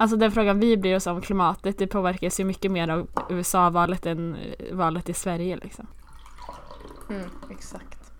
Alltså 0.00 0.16
den 0.16 0.32
frågan 0.32 0.60
vi 0.60 0.76
bryr 0.76 0.96
oss 0.96 1.06
om 1.06 1.20
klimatet 1.20 1.78
det 1.78 1.86
påverkas 1.86 2.40
ju 2.40 2.44
mycket 2.44 2.70
mer 2.70 2.88
av 2.88 3.08
USA-valet 3.28 4.06
än 4.06 4.34
eh, 4.34 4.76
valet 4.76 5.08
i 5.08 5.14
Sverige 5.14 5.56
liksom. 5.56 5.86
Mm, 7.10 7.30
exakt. 7.50 8.12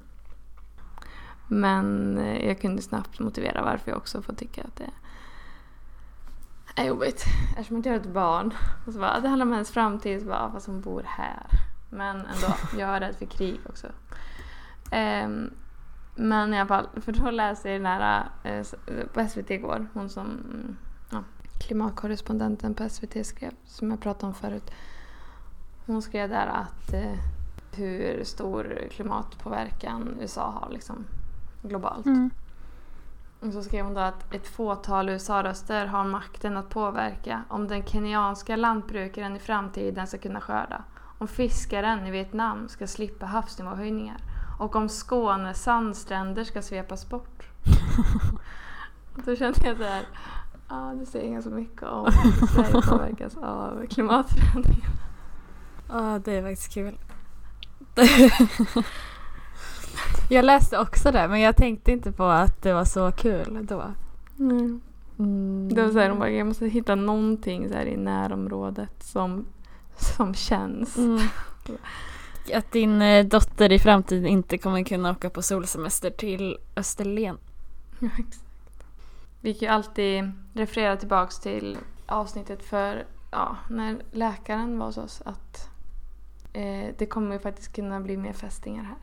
Men 1.49 2.19
eh, 2.19 2.47
jag 2.47 2.61
kunde 2.61 2.83
snabbt 2.83 3.21
motivera 3.21 3.63
varför 3.63 3.91
jag 3.91 3.99
också 3.99 4.23
får 4.23 4.33
tycka 4.33 4.63
att 4.63 4.77
det 4.77 4.91
är 6.83 6.87
jobbigt. 6.87 7.25
Eftersom 7.51 7.77
jag 7.77 7.79
inte 7.79 7.91
har 7.91 7.97
ett 7.97 8.15
barn. 8.15 8.55
Och 8.87 8.93
så 8.93 8.99
bara, 8.99 9.21
det 9.21 9.29
handlar 9.29 9.47
om 9.47 9.53
hennes 9.53 9.71
framtid. 9.71 10.21
Så 10.21 10.29
bara, 10.29 10.53
fast 10.53 10.67
hon 10.67 10.81
bor 10.81 11.03
här. 11.07 11.47
Men 11.91 12.17
ändå, 12.17 12.55
jag 12.79 12.89
är 12.89 13.01
rädd 13.01 13.17
för 13.17 13.27
krig 13.27 13.61
också. 13.69 13.87
Ehm, 14.91 15.51
men 16.15 16.55
i 16.55 16.59
alla 16.59 16.69
fall, 16.69 16.89
för 17.01 17.13
då 17.13 17.31
läste 17.31 17.71
jag 17.71 17.81
den 17.81 17.87
här 17.87 18.29
eh, 18.43 18.67
på 19.13 19.29
SVT 19.29 19.51
igår. 19.51 19.89
Hon 19.93 20.09
som 20.09 20.41
klimatkorrespondenten 21.59 22.75
på 22.75 22.89
SVT 22.89 23.27
skrev, 23.27 23.53
som 23.65 23.91
jag 23.91 24.01
pratade 24.01 24.27
om 24.27 24.35
förut. 24.35 24.71
Hon 25.87 26.03
skrev 26.03 26.29
där 26.29 26.47
att 26.47 26.93
eh, 26.93 27.19
hur 27.73 28.25
stor 28.25 28.89
klimatpåverkan 28.91 30.17
USA 30.21 30.51
har 30.51 30.73
liksom 30.73 31.05
globalt. 31.63 32.07
Mm. 32.07 32.31
Och 33.41 33.53
så 33.53 33.63
skrev 33.63 33.85
hon 33.85 33.95
då 33.95 34.01
att 34.01 34.35
ett 34.35 34.49
fåtal 34.49 35.09
USA-röster 35.09 35.87
har 35.87 36.05
makten 36.05 36.57
att 36.57 36.69
påverka 36.69 37.45
om 37.49 37.69
den 37.69 37.85
kenyanska 37.85 38.57
lantbrukaren 38.57 39.37
i 39.37 39.39
framtiden 39.39 40.07
ska 40.07 40.19
kunna 40.19 40.41
skörda, 40.41 40.85
om 41.19 41.29
fiskaren 41.29 42.07
i 42.07 42.11
Vietnam 42.11 42.69
ska 42.69 42.87
slippa 42.87 43.27
havsnivåhöjningar 43.27 44.17
och 44.59 44.77
om 44.77 44.89
Skånes 44.89 45.63
sandstränder 45.63 46.45
ska 46.45 46.63
svepas 46.63 47.09
bort. 47.09 47.49
Då 49.25 49.37
kände 49.37 49.61
jag 49.65 49.77
så 49.77 49.83
här, 49.83 50.07
ja 50.69 50.95
det 51.01 51.07
säger 51.07 51.33
ganska 51.33 51.51
mycket 51.51 51.83
om 51.83 52.13
hur 52.13 52.47
Sverige 52.47 52.83
påverkas 52.83 53.37
av 53.37 53.87
klimatförändringar. 53.87 54.91
Ja, 55.89 56.21
det 56.25 56.33
är 56.33 56.43
faktiskt 56.43 56.75
kul. 56.75 56.99
jag 60.31 60.45
läste 60.45 60.79
också 60.79 61.11
det 61.11 61.29
men 61.29 61.41
jag 61.41 61.57
tänkte 61.57 61.93
inte 61.93 62.13
på 62.13 62.25
att 62.25 62.63
det 62.63 62.73
var 62.73 62.85
så 62.85 63.13
kul 63.13 63.67
då. 63.67 63.85
Mm. 64.39 64.81
Mm. 65.19 65.69
Det 65.75 65.83
var 65.83 65.91
så 65.91 65.99
här, 65.99 66.09
de 66.09 66.19
bara, 66.19 66.31
jag 66.31 66.47
måste 66.47 66.67
hitta 66.67 66.95
någonting 66.95 67.69
så 67.69 67.75
här 67.75 67.87
i 67.87 67.97
närområdet 67.97 69.03
som, 69.03 69.47
som 69.97 70.35
känns. 70.35 70.97
Mm. 70.97 71.21
Att 72.55 72.73
din 72.73 73.03
eh, 73.03 73.27
dotter 73.27 73.73
i 73.73 73.79
framtiden 73.79 74.27
inte 74.27 74.59
kommer 74.59 74.85
kunna 74.85 75.11
åka 75.11 75.31
på 75.31 75.43
solsemester 75.43 76.11
till 76.11 76.59
Österlen. 76.77 77.39
Ja, 77.99 78.09
exakt. 78.19 78.48
Vi 79.41 79.55
kan 79.55 79.69
ju 79.69 79.75
alltid 79.75 80.33
referera 80.53 80.97
tillbaks 80.97 81.41
till 81.41 81.79
avsnittet 82.07 82.63
för 82.63 83.07
ja, 83.31 83.57
när 83.71 84.03
läkaren 84.13 84.79
var 84.79 84.87
hos 84.87 84.99
oss 84.99 85.23
att 85.25 85.71
eh, 86.53 86.95
det 86.99 87.07
kommer 87.07 87.33
ju 87.33 87.39
faktiskt 87.39 87.73
kunna 87.73 88.01
bli 88.01 88.17
mer 88.17 88.33
fästingar 88.33 88.85
här. 88.85 88.97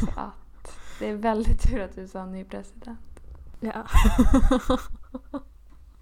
Så 0.00 0.10
att 0.20 0.78
det 0.98 1.10
är 1.10 1.14
väldigt 1.14 1.62
tur 1.62 1.80
att 1.80 1.98
USA 1.98 2.26
ny 2.26 2.44
president. 2.44 3.20
Ja. 3.60 3.86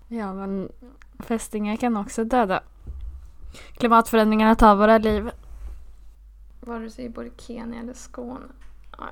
ja, 0.09 0.35
men 0.35 0.73
fästingar 1.19 1.77
kan 1.77 1.97
också 1.97 2.25
döda. 2.25 2.63
Klimatförändringarna 3.73 4.55
tar 4.55 4.77
våra 4.77 4.99
liv. 4.99 5.31
Vare 6.61 6.91
sig 6.91 7.05
i 7.05 7.09
både 7.09 7.31
Kenya 7.37 7.81
eller 7.81 7.95
Skåne. 7.95 8.47
Ja. 8.99 9.09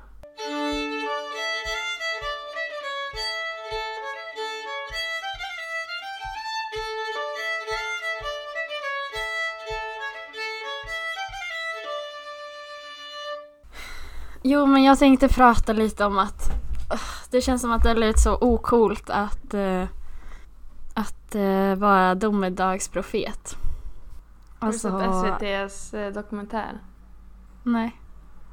Jo, 14.43 14.65
men 14.65 14.83
jag 14.83 14.99
tänkte 14.99 15.27
prata 15.27 15.73
lite 15.73 16.05
om 16.05 16.17
att 16.17 16.51
uh, 16.93 17.01
det 17.31 17.41
känns 17.41 17.61
som 17.61 17.71
att 17.71 17.83
det 17.83 17.89
är 17.89 17.95
lite 17.95 18.19
så 18.19 18.37
ocoolt 18.41 19.09
att, 19.09 19.53
uh, 19.53 19.85
att 20.93 21.35
uh, 21.35 21.75
vara 21.75 22.15
domedagsprofet. 22.15 23.57
Har 24.59 24.67
du 24.67 24.73
Alltså, 24.73 25.21
sett 25.21 25.71
SVTs 25.71 25.93
eh, 25.93 26.13
dokumentär? 26.13 26.79
nej. 27.63 28.01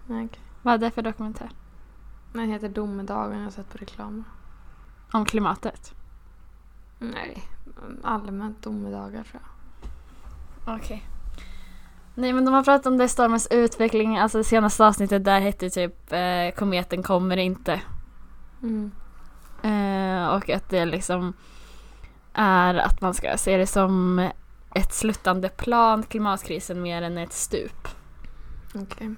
Nej, 0.07 0.25
okej. 0.25 0.41
Vad 0.63 0.75
är 0.75 0.79
det 0.79 0.91
för 0.91 1.03
dokumentär? 1.03 1.51
Den 2.33 2.51
heter 2.51 2.69
Domedagen, 2.69 3.39
jag 3.39 3.45
har 3.45 3.51
sett 3.51 3.71
på 3.71 3.79
reklamen. 3.79 4.25
Om 5.13 5.25
klimatet? 5.25 5.95
Nej, 6.99 7.43
allmänt 8.03 8.63
domedagar 8.63 9.25
tror 9.25 9.43
jag. 9.43 10.75
Okej. 10.77 10.85
Okay. 10.85 11.18
Nej 12.19 12.33
men 12.33 12.45
de 12.45 12.55
har 12.55 12.63
pratat 12.63 12.87
om 12.87 12.99
det 12.99 13.09
stormens 13.09 13.49
utveckling, 13.51 14.19
alltså 14.19 14.39
det 14.39 14.45
senaste 14.45 14.87
avsnittet 14.87 15.25
där 15.25 15.41
hette 15.41 15.71
typ 15.71 16.13
eh, 16.13 16.51
Kometen 16.57 17.03
kommer 17.03 17.37
inte. 17.37 17.81
Mm. 18.63 18.91
Eh, 19.63 20.29
och 20.29 20.51
att 20.51 20.71
det 20.71 20.85
liksom 20.85 21.33
är 22.33 22.75
att 22.75 23.01
man 23.01 23.15
ska 23.15 23.37
se 23.37 23.57
det 23.57 23.67
som 23.67 24.19
ett 24.75 24.95
sluttande 24.95 25.49
plan, 25.49 26.03
klimatkrisen, 26.03 26.83
mer 26.83 27.03
än 27.03 27.19
ett 27.19 27.33
stup. 27.33 27.89
Okej. 28.75 28.85
Okay. 28.85 29.15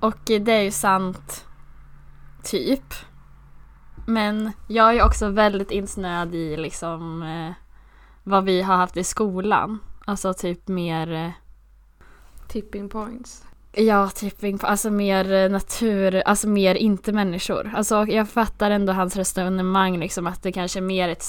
Och 0.00 0.42
det 0.44 0.52
är 0.52 0.62
ju 0.62 0.70
sant, 0.70 1.46
typ. 2.42 2.94
Men 4.06 4.52
jag 4.68 4.96
är 4.96 5.04
också 5.04 5.28
väldigt 5.28 5.70
insnöad 5.70 6.34
i 6.34 6.56
liksom 6.56 7.22
eh, 7.22 7.52
vad 8.22 8.44
vi 8.44 8.62
har 8.62 8.76
haft 8.76 8.96
i 8.96 9.04
skolan. 9.04 9.78
Alltså 10.04 10.34
typ 10.34 10.68
mer... 10.68 11.34
Tipping 12.48 12.88
points. 12.88 13.44
Ja, 13.72 14.10
tipping 14.10 14.58
alltså 14.62 14.90
mer 14.90 15.32
eh, 15.32 15.50
natur, 15.50 16.22
alltså 16.26 16.48
mer 16.48 16.74
inte 16.74 17.12
människor. 17.12 17.72
Alltså 17.74 18.06
jag 18.06 18.28
fattar 18.28 18.70
ändå 18.70 18.92
hans 18.92 19.16
resonemang 19.16 19.98
liksom 19.98 20.26
att 20.26 20.42
det 20.42 20.52
kanske 20.52 20.80
mer 20.80 21.08
ett, 21.08 21.24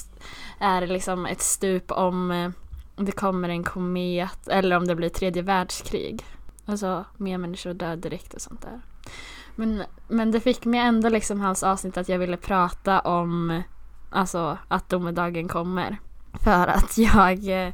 är 0.60 0.88
liksom 0.88 1.26
ett 1.26 1.42
stup 1.42 1.92
om 1.92 2.32
eh, 2.32 2.50
det 2.96 3.12
kommer 3.12 3.50
en 3.50 3.64
komet 3.64 4.48
eller 4.48 4.78
om 4.78 4.88
det 4.88 4.96
blir 4.96 5.10
tredje 5.10 5.42
världskrig. 5.42 6.26
Alltså 6.66 7.06
mer 7.18 7.38
människor 7.38 7.74
dör 7.74 7.96
direkt 7.96 8.34
och 8.34 8.42
sånt 8.42 8.62
där. 8.62 8.82
Men, 9.56 9.84
men 10.08 10.32
det 10.32 10.40
fick 10.40 10.66
mig 10.66 10.80
ändå 10.80 11.10
liksom 11.10 11.40
hans 11.40 11.64
avsnitt 11.64 11.98
att 11.98 12.10
jag 12.10 12.20
ville 12.20 12.38
prata 12.38 13.00
om 13.00 13.62
alltså 14.10 14.58
att 14.68 14.90
domedagen 14.90 15.48
kommer. 15.48 15.98
För 16.44 16.68
att 16.68 16.98
jag 16.98 17.66
eh, 17.68 17.74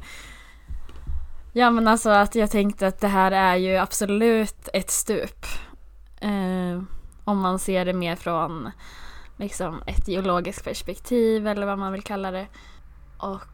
Ja 1.56 1.70
men 1.70 1.88
alltså 1.88 2.10
att 2.10 2.34
jag 2.34 2.50
tänkte 2.50 2.86
att 2.86 3.00
det 3.00 3.08
här 3.08 3.32
är 3.32 3.56
ju 3.56 3.76
absolut 3.76 4.68
ett 4.72 4.90
stup. 4.90 5.46
Eh, 6.20 6.82
om 7.24 7.38
man 7.38 7.58
ser 7.58 7.84
det 7.84 7.92
mer 7.92 8.16
från 8.16 8.70
liksom 9.36 9.82
ett 9.86 10.08
geologiskt 10.08 10.64
perspektiv 10.64 11.46
eller 11.46 11.66
vad 11.66 11.78
man 11.78 11.92
vill 11.92 12.02
kalla 12.02 12.30
det. 12.30 12.46
Och 13.18 13.46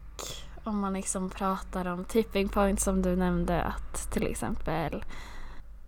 om 0.63 0.79
man 0.79 0.93
liksom 0.93 1.29
pratar 1.29 1.85
om 1.85 2.05
tipping 2.05 2.49
point 2.49 2.79
som 2.79 3.01
du 3.01 3.15
nämnde 3.15 3.61
att 3.61 4.11
till 4.11 4.27
exempel 4.27 5.05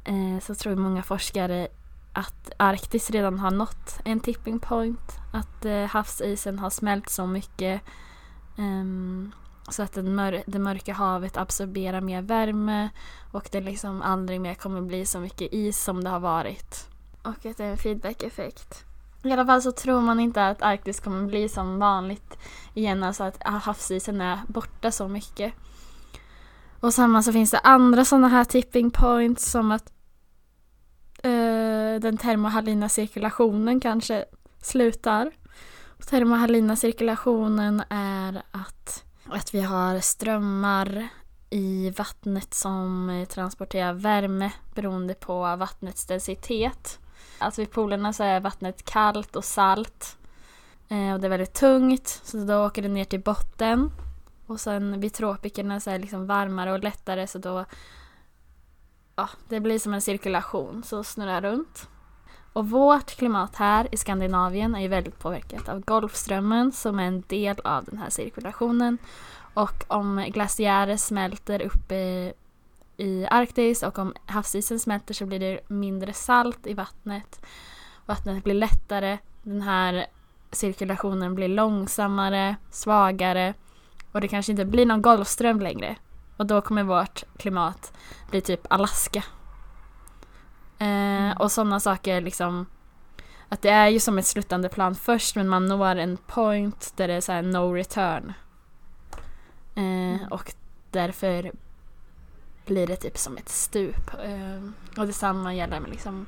eh, 0.03 0.39
så 0.41 0.55
tror 0.55 0.75
många 0.75 1.03
forskare 1.03 1.67
att 2.13 2.51
Arktis 2.57 3.11
redan 3.11 3.39
har 3.39 3.51
nått 3.51 3.99
en 4.05 4.19
tipping 4.19 4.59
point. 4.59 5.19
Att 5.31 5.65
eh, 5.65 5.85
havsisen 5.85 6.59
har 6.59 6.69
smält 6.69 7.09
så 7.09 7.25
mycket 7.27 7.81
um, 8.57 9.31
så 9.69 9.83
att 9.83 9.95
mör 9.95 10.43
det 10.45 10.59
mörka 10.59 10.93
havet 10.93 11.37
absorberar 11.37 12.01
mer 12.01 12.21
värme 12.21 12.89
och 13.31 13.49
det 13.51 13.61
liksom 13.61 14.01
aldrig 14.01 14.41
mer 14.41 14.53
kommer 14.53 14.81
bli 14.81 15.05
så 15.05 15.19
mycket 15.19 15.53
is 15.53 15.83
som 15.83 16.03
det 16.03 16.09
har 16.09 16.19
varit. 16.19 16.87
Och 17.21 17.45
att 17.45 17.57
det 17.57 17.63
är 17.63 17.71
en 17.71 17.77
feedback-effekt. 17.77 18.85
I 19.23 19.31
alla 19.31 19.45
fall 19.45 19.61
så 19.61 19.71
tror 19.71 20.01
man 20.01 20.19
inte 20.19 20.47
att 20.47 20.61
Arktis 20.61 20.99
kommer 20.99 21.27
bli 21.27 21.49
som 21.49 21.79
vanligt 21.79 22.37
igen, 22.73 23.03
alltså 23.03 23.23
att 23.23 23.43
havsisen 23.43 24.21
är 24.21 24.39
borta 24.47 24.91
så 24.91 25.07
mycket. 25.07 25.53
Och 26.79 26.93
samma 26.93 27.23
så 27.23 27.33
finns 27.33 27.51
det 27.51 27.59
andra 27.59 28.05
sådana 28.05 28.27
här 28.27 28.43
tipping 28.43 28.91
points 28.91 29.51
som 29.51 29.71
att 29.71 29.93
uh, 31.25 31.99
den 31.99 32.17
termohalina 32.17 32.89
cirkulationen 32.89 33.79
kanske 33.79 34.25
slutar. 34.61 35.31
Termohalina 36.09 36.75
cirkulationen 36.75 37.83
är 37.89 38.43
att 38.51 39.03
att 39.35 39.53
vi 39.53 39.61
har 39.61 39.99
strömmar 39.99 41.07
i 41.49 41.89
vattnet 41.89 42.53
som 42.53 43.25
transporterar 43.29 43.93
värme 43.93 44.51
beroende 44.75 45.13
på 45.13 45.55
vattnets 45.55 46.05
densitet. 46.05 46.99
Alltså 47.37 47.61
vid 47.61 47.71
polerna 47.71 48.13
så 48.13 48.23
är 48.23 48.39
vattnet 48.39 48.85
kallt 48.85 49.35
och 49.35 49.45
salt. 49.45 50.17
Eh, 50.89 51.13
och 51.13 51.19
det 51.19 51.27
är 51.27 51.29
väldigt 51.29 51.53
tungt 51.53 52.21
så 52.23 52.37
då 52.37 52.65
åker 52.65 52.81
det 52.81 52.87
ner 52.87 53.05
till 53.05 53.19
botten. 53.19 53.91
Och 54.47 54.59
sen 54.59 54.99
vid 54.99 55.13
tropikerna 55.13 55.79
så 55.79 55.89
är 55.89 55.93
det 55.93 55.99
liksom 55.99 56.27
varmare 56.27 56.73
och 56.73 56.83
lättare 56.83 57.27
så 57.27 57.37
då 57.37 57.65
ja, 59.15 59.29
det 59.49 59.59
blir 59.59 59.79
som 59.79 59.93
en 59.93 60.01
cirkulation 60.01 60.83
så 60.83 61.03
snurrar 61.03 61.41
runt. 61.41 61.87
Och 62.53 62.69
vårt 62.69 63.15
klimat 63.15 63.55
här 63.55 63.87
i 63.91 63.97
Skandinavien 63.97 64.75
är 64.75 64.81
ju 64.81 64.87
väldigt 64.87 65.19
påverkat 65.19 65.69
av 65.69 65.79
Golfströmmen 65.79 66.71
som 66.71 66.99
är 66.99 67.03
en 67.03 67.23
del 67.27 67.55
av 67.63 67.85
den 67.85 67.97
här 67.97 68.09
cirkulationen. 68.09 68.97
Och 69.53 69.85
om 69.87 70.25
glaciärer 70.27 70.97
smälter 70.97 71.61
uppe 71.61 71.95
i 72.97 73.25
Arktis 73.31 73.83
och 73.83 73.99
om 73.99 74.13
havsisen 74.25 74.79
smälter 74.79 75.13
så 75.13 75.25
blir 75.25 75.39
det 75.39 75.59
mindre 75.67 76.13
salt 76.13 76.67
i 76.67 76.73
vattnet. 76.73 77.45
Vattnet 78.05 78.43
blir 78.43 78.53
lättare, 78.53 79.17
den 79.43 79.61
här 79.61 80.05
cirkulationen 80.51 81.35
blir 81.35 81.47
långsammare, 81.47 82.55
svagare 82.71 83.53
och 84.11 84.21
det 84.21 84.27
kanske 84.27 84.51
inte 84.51 84.65
blir 84.65 84.85
någon 84.85 85.01
Golfström 85.01 85.61
längre. 85.61 85.95
Och 86.37 86.45
då 86.45 86.61
kommer 86.61 86.83
vårt 86.83 87.23
klimat 87.37 87.93
bli 88.29 88.41
typ 88.41 88.61
Alaska 88.69 89.23
Eh, 90.83 91.37
och 91.37 91.51
sådana 91.51 91.79
saker 91.79 92.21
liksom 92.21 92.65
att 93.49 93.61
det 93.61 93.69
är 93.69 93.87
ju 93.87 93.99
som 93.99 94.17
ett 94.17 94.25
slutande 94.25 94.69
plan 94.69 94.95
först 94.95 95.35
men 95.35 95.49
man 95.49 95.65
når 95.65 95.95
en 95.95 96.17
point 96.17 96.93
där 96.95 97.07
det 97.07 97.13
är 97.13 97.21
så 97.21 97.41
no 97.41 97.73
return. 97.73 98.33
Eh, 99.75 99.83
mm. 99.83 100.19
Och 100.31 100.53
därför 100.91 101.51
blir 102.65 102.87
det 102.87 102.95
typ 102.95 103.17
som 103.17 103.37
ett 103.37 103.49
stup. 103.49 104.13
Eh, 104.23 104.69
och 104.97 105.07
detsamma 105.07 105.53
gäller 105.53 105.79
med 105.79 105.89
liksom 105.89 106.25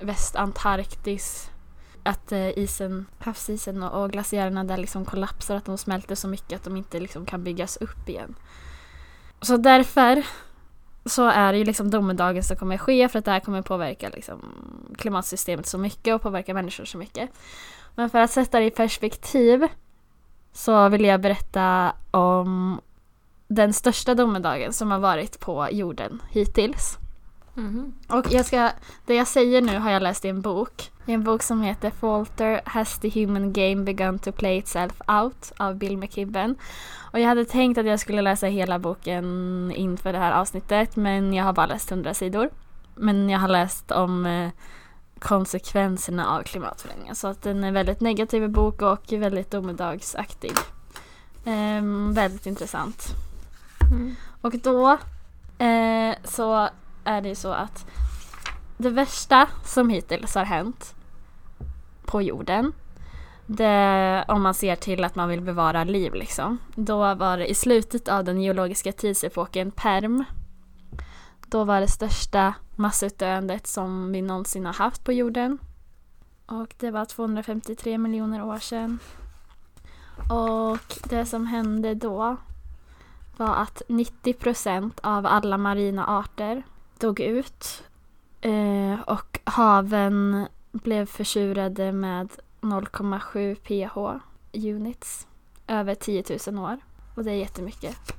Västantarktis. 0.00 1.50
Att 2.02 2.32
eh, 2.32 2.58
isen, 2.58 3.06
havsisen 3.18 3.82
och, 3.82 4.02
och 4.02 4.10
glaciärerna 4.10 4.64
där 4.64 4.76
liksom 4.76 5.04
kollapsar, 5.04 5.56
att 5.56 5.64
de 5.64 5.78
smälter 5.78 6.14
så 6.14 6.28
mycket 6.28 6.56
att 6.56 6.64
de 6.64 6.76
inte 6.76 7.00
liksom 7.00 7.26
kan 7.26 7.44
byggas 7.44 7.76
upp 7.76 8.08
igen. 8.08 8.34
Så 9.40 9.56
därför 9.56 10.26
så 11.04 11.28
är 11.28 11.52
det 11.52 11.58
ju 11.58 11.64
liksom 11.64 11.90
domedagen 11.90 12.42
som 12.42 12.56
kommer 12.56 12.78
ske 12.78 13.08
för 13.08 13.18
att 13.18 13.24
det 13.24 13.30
här 13.30 13.40
kommer 13.40 13.62
påverka 13.62 14.08
liksom 14.08 14.40
klimatsystemet 14.98 15.66
så 15.66 15.78
mycket 15.78 16.14
och 16.14 16.22
påverka 16.22 16.54
människor 16.54 16.84
så 16.84 16.98
mycket. 16.98 17.30
Men 17.94 18.10
för 18.10 18.18
att 18.18 18.30
sätta 18.30 18.58
det 18.58 18.64
i 18.64 18.70
perspektiv 18.70 19.68
så 20.52 20.88
vill 20.88 21.04
jag 21.04 21.20
berätta 21.20 21.92
om 22.10 22.80
den 23.48 23.72
största 23.72 24.14
domedagen 24.14 24.72
som 24.72 24.90
har 24.90 24.98
varit 24.98 25.40
på 25.40 25.68
jorden 25.70 26.22
hittills. 26.30 26.98
Mm. 27.56 27.92
Och 28.08 28.26
jag 28.30 28.46
ska, 28.46 28.70
det 29.06 29.14
jag 29.14 29.26
säger 29.26 29.62
nu 29.62 29.78
har 29.78 29.90
jag 29.90 30.02
läst 30.02 30.24
i 30.24 30.28
en 30.28 30.40
bok. 30.40 30.90
I 31.06 31.12
en 31.12 31.24
bok 31.24 31.42
som 31.42 31.62
heter 31.62 31.90
Falter 31.90 32.60
Has 32.64 32.98
the 32.98 33.08
Human 33.20 33.52
Game 33.52 33.84
Begun 33.84 34.18
to 34.18 34.32
Play 34.32 34.58
Itself 34.58 35.00
Out 35.08 35.52
av 35.56 35.76
Bill 35.76 35.96
McKibben. 35.96 36.56
Och 37.12 37.20
jag 37.20 37.28
hade 37.28 37.44
tänkt 37.44 37.78
att 37.78 37.86
jag 37.86 38.00
skulle 38.00 38.22
läsa 38.22 38.46
hela 38.46 38.78
boken 38.78 39.72
inför 39.76 40.12
det 40.12 40.18
här 40.18 40.32
avsnittet 40.32 40.96
men 40.96 41.34
jag 41.34 41.44
har 41.44 41.52
bara 41.52 41.66
läst 41.66 41.90
hundra 41.90 42.14
sidor. 42.14 42.50
Men 42.94 43.30
jag 43.30 43.38
har 43.38 43.48
läst 43.48 43.90
om 43.90 44.26
eh, 44.26 44.50
konsekvenserna 45.18 46.28
av 46.28 46.42
klimatförändringen. 46.42 47.14
Så 47.14 47.28
att 47.28 47.42
den 47.42 47.64
är 47.64 47.72
väldigt 47.72 48.00
negativ 48.00 48.50
bok 48.50 48.82
och 48.82 49.12
väldigt 49.12 49.50
domedagsaktig. 49.50 50.52
Um, 51.44 52.12
väldigt 52.14 52.46
intressant. 52.46 53.06
Mm. 53.90 54.16
Och 54.40 54.58
då 54.58 54.98
eh, 55.64 56.14
så 56.24 56.68
är 57.04 57.20
det 57.20 57.34
så 57.34 57.52
att 57.52 57.86
det 58.76 58.90
värsta 58.90 59.48
som 59.64 59.88
hittills 59.88 60.34
har 60.34 60.44
hänt 60.44 60.94
på 62.04 62.22
jorden 62.22 62.72
det, 63.56 64.24
om 64.28 64.42
man 64.42 64.54
ser 64.54 64.76
till 64.76 65.04
att 65.04 65.14
man 65.14 65.28
vill 65.28 65.40
bevara 65.40 65.84
liv 65.84 66.14
liksom. 66.14 66.58
Då 66.74 67.14
var 67.14 67.38
det 67.38 67.46
i 67.46 67.54
slutet 67.54 68.08
av 68.08 68.24
den 68.24 68.42
geologiska 68.42 68.92
tidsepoken 68.92 69.70
Perm. 69.70 70.24
Då 71.46 71.64
var 71.64 71.80
det 71.80 71.88
största 71.88 72.54
massutdöendet 72.76 73.66
som 73.66 74.12
vi 74.12 74.22
någonsin 74.22 74.66
har 74.66 74.72
haft 74.72 75.04
på 75.04 75.12
jorden. 75.12 75.58
Och 76.46 76.74
det 76.78 76.90
var 76.90 77.04
253 77.04 77.98
miljoner 77.98 78.44
år 78.44 78.58
sedan. 78.58 78.98
Och 80.30 81.08
det 81.08 81.26
som 81.26 81.46
hände 81.46 81.94
då 81.94 82.36
var 83.36 83.54
att 83.54 83.82
90 83.88 84.32
procent 84.32 85.00
av 85.02 85.26
alla 85.26 85.58
marina 85.58 86.06
arter 86.06 86.62
dog 87.00 87.20
ut. 87.20 87.82
Eh, 88.40 89.00
och 89.00 89.40
haven 89.44 90.46
blev 90.72 91.06
försurade 91.06 91.92
med 91.92 92.28
0,7 92.60 93.54
pH 93.54 94.20
units 94.52 95.26
över 95.66 95.94
10 95.94 96.24
000 96.46 96.58
år. 96.58 96.78
Och 97.14 97.24
det 97.24 97.30
är 97.30 97.36
jättemycket. 97.36 98.16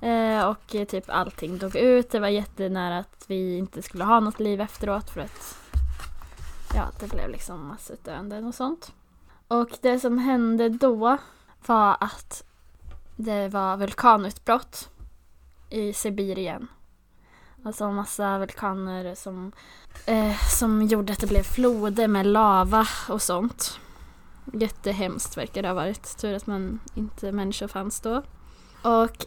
Eh, 0.00 0.44
och 0.44 0.74
eh, 0.74 0.84
typ 0.84 1.04
allting 1.08 1.58
dog 1.58 1.76
ut. 1.76 2.10
Det 2.10 2.20
var 2.20 2.28
jättenära 2.28 2.98
att 2.98 3.24
vi 3.26 3.58
inte 3.58 3.82
skulle 3.82 4.04
ha 4.04 4.20
något 4.20 4.40
liv 4.40 4.60
efteråt 4.60 5.10
för 5.10 5.20
att 5.20 5.58
ja, 6.74 6.88
det 7.00 7.10
blev 7.10 7.30
liksom 7.30 7.66
massutdöenden 7.66 8.46
och 8.46 8.54
sånt. 8.54 8.92
Och 9.48 9.70
det 9.80 10.00
som 10.00 10.18
hände 10.18 10.68
då 10.68 11.18
var 11.66 11.96
att 12.00 12.44
det 13.16 13.48
var 13.48 13.76
vulkanutbrott 13.76 14.88
i 15.70 15.92
Sibirien. 15.92 16.68
Alltså 17.62 17.90
massa 17.90 18.38
vulkaner 18.38 19.14
som, 19.14 19.52
eh, 20.06 20.36
som 20.58 20.82
gjorde 20.82 21.12
att 21.12 21.20
det 21.20 21.26
blev 21.26 21.42
floder 21.42 22.08
med 22.08 22.26
lava 22.26 22.86
och 23.08 23.22
sånt. 23.22 23.80
Jättehemskt 24.52 25.36
verkar 25.36 25.62
det 25.62 25.68
ha 25.68 25.74
varit. 25.74 26.18
Tur 26.18 26.34
att 26.34 26.46
man 26.46 26.80
inte 26.94 27.32
människor 27.32 27.68
fanns 27.68 28.00
då. 28.00 28.22
Och 28.82 29.26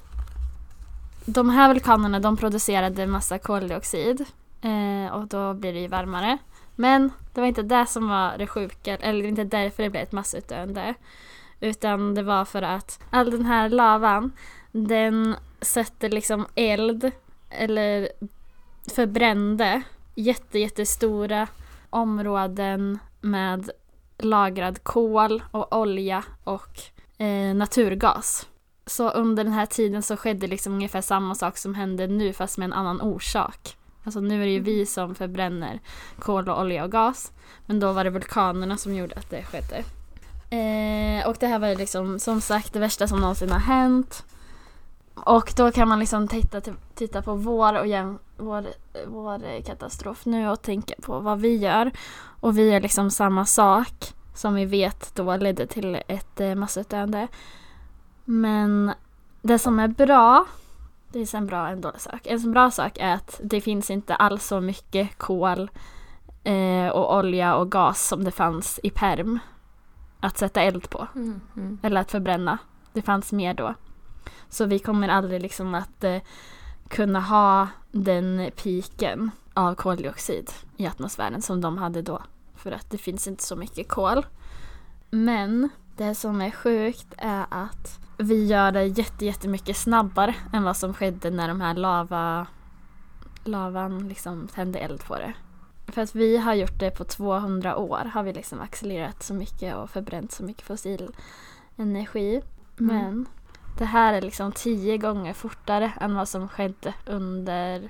de 1.26 1.50
här 1.50 1.70
vulkanerna 1.74 2.20
de 2.20 2.38
producerade 2.38 3.08
massa 3.08 3.40
koldioxid 3.40 4.26
eh, 4.62 5.14
och 5.14 5.28
då 5.28 5.54
blir 5.54 5.74
det 5.74 5.80
ju 5.80 5.88
varmare. 5.88 6.38
Men 6.76 7.12
det 7.34 7.42
var 7.42 7.48
inte 7.48 7.64
det 7.64 7.86
som 7.86 8.10
var 8.10 8.38
det 8.38 8.48
sjuka, 8.48 8.98
eller 8.98 9.26
inte 9.26 9.44
därför 9.44 9.84
det 9.84 9.90
blev 9.90 10.04
ett 10.04 10.12
massutdöende. 10.12 10.94
Utan 11.60 12.16
det 12.16 12.24
var 12.24 12.46
för 12.46 12.62
att 12.62 13.00
all 13.10 13.32
den 13.32 13.46
här 13.46 13.70
lavan 13.70 14.32
den 14.72 15.36
sätter 15.62 16.10
liksom 16.10 16.46
eld 16.56 17.12
eller 17.58 18.10
förbrände 18.96 19.82
jätte, 20.16 20.60
jättestora 20.60 21.48
områden 21.90 23.00
med 23.22 23.70
lagrad 24.18 24.84
kol 24.84 25.44
och 25.52 25.78
olja 25.78 26.24
och 26.44 26.80
eh, 27.18 27.56
naturgas. 27.56 28.48
Så 28.86 29.10
under 29.10 29.44
den 29.44 29.54
här 29.54 29.66
tiden 29.66 30.04
så 30.04 30.18
skedde 30.18 30.48
liksom 30.48 30.74
ungefär 30.74 31.02
samma 31.02 31.36
sak 31.36 31.58
som 31.58 31.76
hände 31.76 32.08
nu 32.08 32.34
fast 32.34 32.58
med 32.58 32.66
en 32.66 32.74
annan 32.74 33.02
orsak. 33.02 33.78
Alltså 34.04 34.20
nu 34.20 34.42
är 34.42 34.46
det 34.46 34.52
ju 34.52 34.60
vi 34.60 34.86
som 34.86 35.16
förbränner 35.16 35.80
kol 36.20 36.50
och 36.50 36.60
olja 36.60 36.84
och 36.84 36.92
gas. 36.92 37.32
Men 37.66 37.80
då 37.80 37.92
var 37.92 38.04
det 38.04 38.10
vulkanerna 38.10 38.78
som 38.78 38.96
gjorde 38.96 39.16
att 39.16 39.30
det 39.30 39.44
skedde. 39.44 39.84
Eh, 40.50 41.28
och 41.28 41.38
det 41.40 41.48
här 41.48 41.60
var 41.60 41.76
liksom 41.76 42.20
som 42.20 42.42
sagt 42.42 42.74
det 42.74 42.80
värsta 42.80 43.08
som 43.08 43.20
någonsin 43.20 43.52
har 43.52 43.60
hänt. 43.60 44.26
Och 45.16 45.54
då 45.56 45.72
kan 45.72 45.88
man 45.88 46.00
liksom 46.00 46.28
titta, 46.28 46.62
titta 46.96 47.22
på 47.22 47.36
vår, 47.36 47.80
och 47.80 47.88
jäm, 47.88 48.20
vår, 48.38 48.66
vår 49.08 49.62
katastrof 49.62 50.26
nu 50.26 50.50
och 50.50 50.62
tänka 50.62 50.94
på 51.02 51.20
vad 51.20 51.40
vi 51.40 51.58
gör. 51.58 51.92
Och 52.40 52.58
vi 52.58 52.72
gör 52.72 52.82
liksom 52.82 53.12
samma 53.12 53.46
sak 53.46 54.14
som 54.34 54.56
vi 54.56 54.66
vet 54.66 55.16
då 55.16 55.38
ledde 55.38 55.68
till 55.68 56.02
ett 56.08 56.40
eh, 56.40 56.56
massutdöende. 56.56 57.28
Men 58.26 58.94
det 59.42 59.60
som 59.60 59.80
är 59.80 59.88
bra, 59.88 60.46
det 61.12 61.20
är 61.20 61.36
en 61.36 61.48
bra 61.48 61.62
och 61.64 61.70
en 61.70 61.82
dålig 61.82 62.02
sak. 62.02 62.28
En 62.28 62.52
bra 62.52 62.72
sak 62.72 62.98
är 62.98 63.14
att 63.14 63.40
det 63.44 63.62
finns 63.62 63.90
inte 63.90 64.16
alls 64.16 64.46
så 64.48 64.62
mycket 64.62 65.18
kol 65.18 65.70
eh, 66.44 66.88
och 66.88 67.18
olja 67.18 67.56
och 67.56 67.72
gas 67.72 68.08
som 68.08 68.24
det 68.24 68.32
fanns 68.32 68.80
i 68.84 68.90
perm 68.90 69.40
att 70.20 70.38
sätta 70.38 70.62
eld 70.62 70.90
på. 70.90 71.08
Mm, 71.16 71.42
mm. 71.58 71.80
Eller 71.84 72.02
att 72.02 72.12
förbränna. 72.12 72.58
Det 72.94 73.02
fanns 73.02 73.32
mer 73.32 73.54
då. 73.54 73.74
Så 74.50 74.66
vi 74.66 74.80
kommer 74.80 75.08
aldrig 75.10 75.42
liksom 75.42 75.76
att 75.76 76.04
eh, 76.04 76.22
kunna 76.88 77.20
ha 77.20 77.68
den 77.92 78.52
piken 78.64 79.32
av 79.54 79.76
koldioxid 79.76 80.52
i 80.78 80.88
atmosfären 80.88 81.42
som 81.42 81.62
de 81.62 81.78
hade 81.78 82.02
då. 82.02 82.22
För 82.56 82.72
att 82.72 82.90
det 82.90 82.98
finns 82.98 83.28
inte 83.28 83.44
så 83.44 83.56
mycket 83.56 83.88
kol. 83.88 84.26
Men 85.10 85.70
det 85.98 86.16
som 86.16 86.42
är 86.42 86.52
sjukt 86.52 87.08
är 87.18 87.46
att 87.50 88.00
vi 88.18 88.46
gör 88.46 88.72
det 88.72 88.86
jättemycket 89.22 89.78
snabbare 89.78 90.36
än 90.54 90.64
vad 90.64 90.78
som 90.78 90.94
skedde 90.94 91.30
när 91.30 91.48
de 91.48 91.62
här 91.62 91.74
lava, 91.74 92.48
lavan 93.44 94.08
liksom 94.08 94.48
tände 94.48 94.80
eld 94.80 95.06
på 95.06 95.16
det. 95.16 95.34
För 95.88 96.02
att 96.02 96.16
vi 96.16 96.38
har 96.38 96.54
gjort 96.54 96.80
det 96.80 96.92
på 96.92 97.04
200 97.04 97.78
år 97.78 98.12
har 98.14 98.24
vi 98.24 98.34
liksom 98.34 98.62
accelererat 98.62 99.24
så 99.24 99.34
mycket 99.34 99.76
och 99.76 99.90
förbränt 99.90 100.32
så 100.32 100.44
mycket 100.44 100.68
fossil 100.68 101.12
energi. 101.78 102.42
Mm. 102.80 103.26
Det 103.78 103.86
här 103.86 104.14
är 104.14 104.22
liksom 104.22 104.52
tio 104.52 104.98
gånger 104.98 105.34
fortare 105.34 105.94
än 106.02 106.16
vad 106.16 106.30
som 106.30 106.50
skedde 106.50 106.94
under 107.06 107.90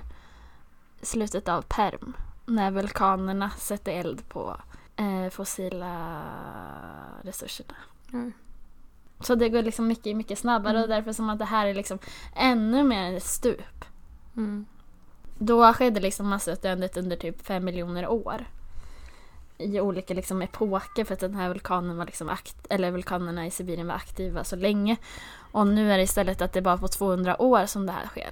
slutet 1.02 1.48
av 1.48 1.62
perm. 1.62 2.16
När 2.46 2.70
vulkanerna 2.70 3.50
sätter 3.50 3.92
eld 3.92 4.28
på 4.28 4.56
eh, 4.96 5.30
fossila 5.30 6.20
resurserna. 7.22 7.74
Mm. 8.12 8.32
Så 9.20 9.34
det 9.34 9.48
går 9.48 9.62
liksom 9.62 9.86
mycket, 9.86 10.16
mycket 10.16 10.38
snabbare 10.38 10.70
mm. 10.70 10.82
och 10.82 10.88
därför 10.88 11.12
som 11.12 11.30
att 11.30 11.38
det 11.38 11.44
här 11.44 11.66
är 11.66 11.74
liksom 11.74 11.98
ännu 12.36 12.82
mer 12.82 13.12
ett 13.12 13.22
stup. 13.22 13.84
Mm. 14.36 14.66
Då 15.38 15.72
skedde 15.72 16.00
liksom 16.00 16.28
massutdöendet 16.28 16.96
under 16.96 17.16
typ 17.16 17.46
fem 17.46 17.64
miljoner 17.64 18.08
år. 18.08 18.46
I 19.58 19.80
olika 19.80 20.14
liksom 20.14 20.42
epoker 20.42 21.04
för 21.04 21.14
att 21.14 21.20
den 21.20 21.34
här 21.34 21.48
vulkanen 21.48 21.96
var 21.96 22.06
liksom 22.06 22.28
akt 22.28 22.66
eller 22.70 22.90
vulkanerna 22.90 23.46
i 23.46 23.50
Sibirien 23.50 23.86
var 23.86 23.94
aktiva 23.94 24.44
så 24.44 24.56
länge. 24.56 24.96
Och 25.52 25.66
nu 25.66 25.92
är 25.92 25.96
det 25.96 26.02
istället 26.02 26.42
att 26.42 26.52
det 26.52 26.58
är 26.58 26.62
bara 26.62 26.78
på 26.78 26.88
200 26.88 27.42
år 27.42 27.66
som 27.66 27.86
det 27.86 27.92
här 27.92 28.06
sker. 28.06 28.30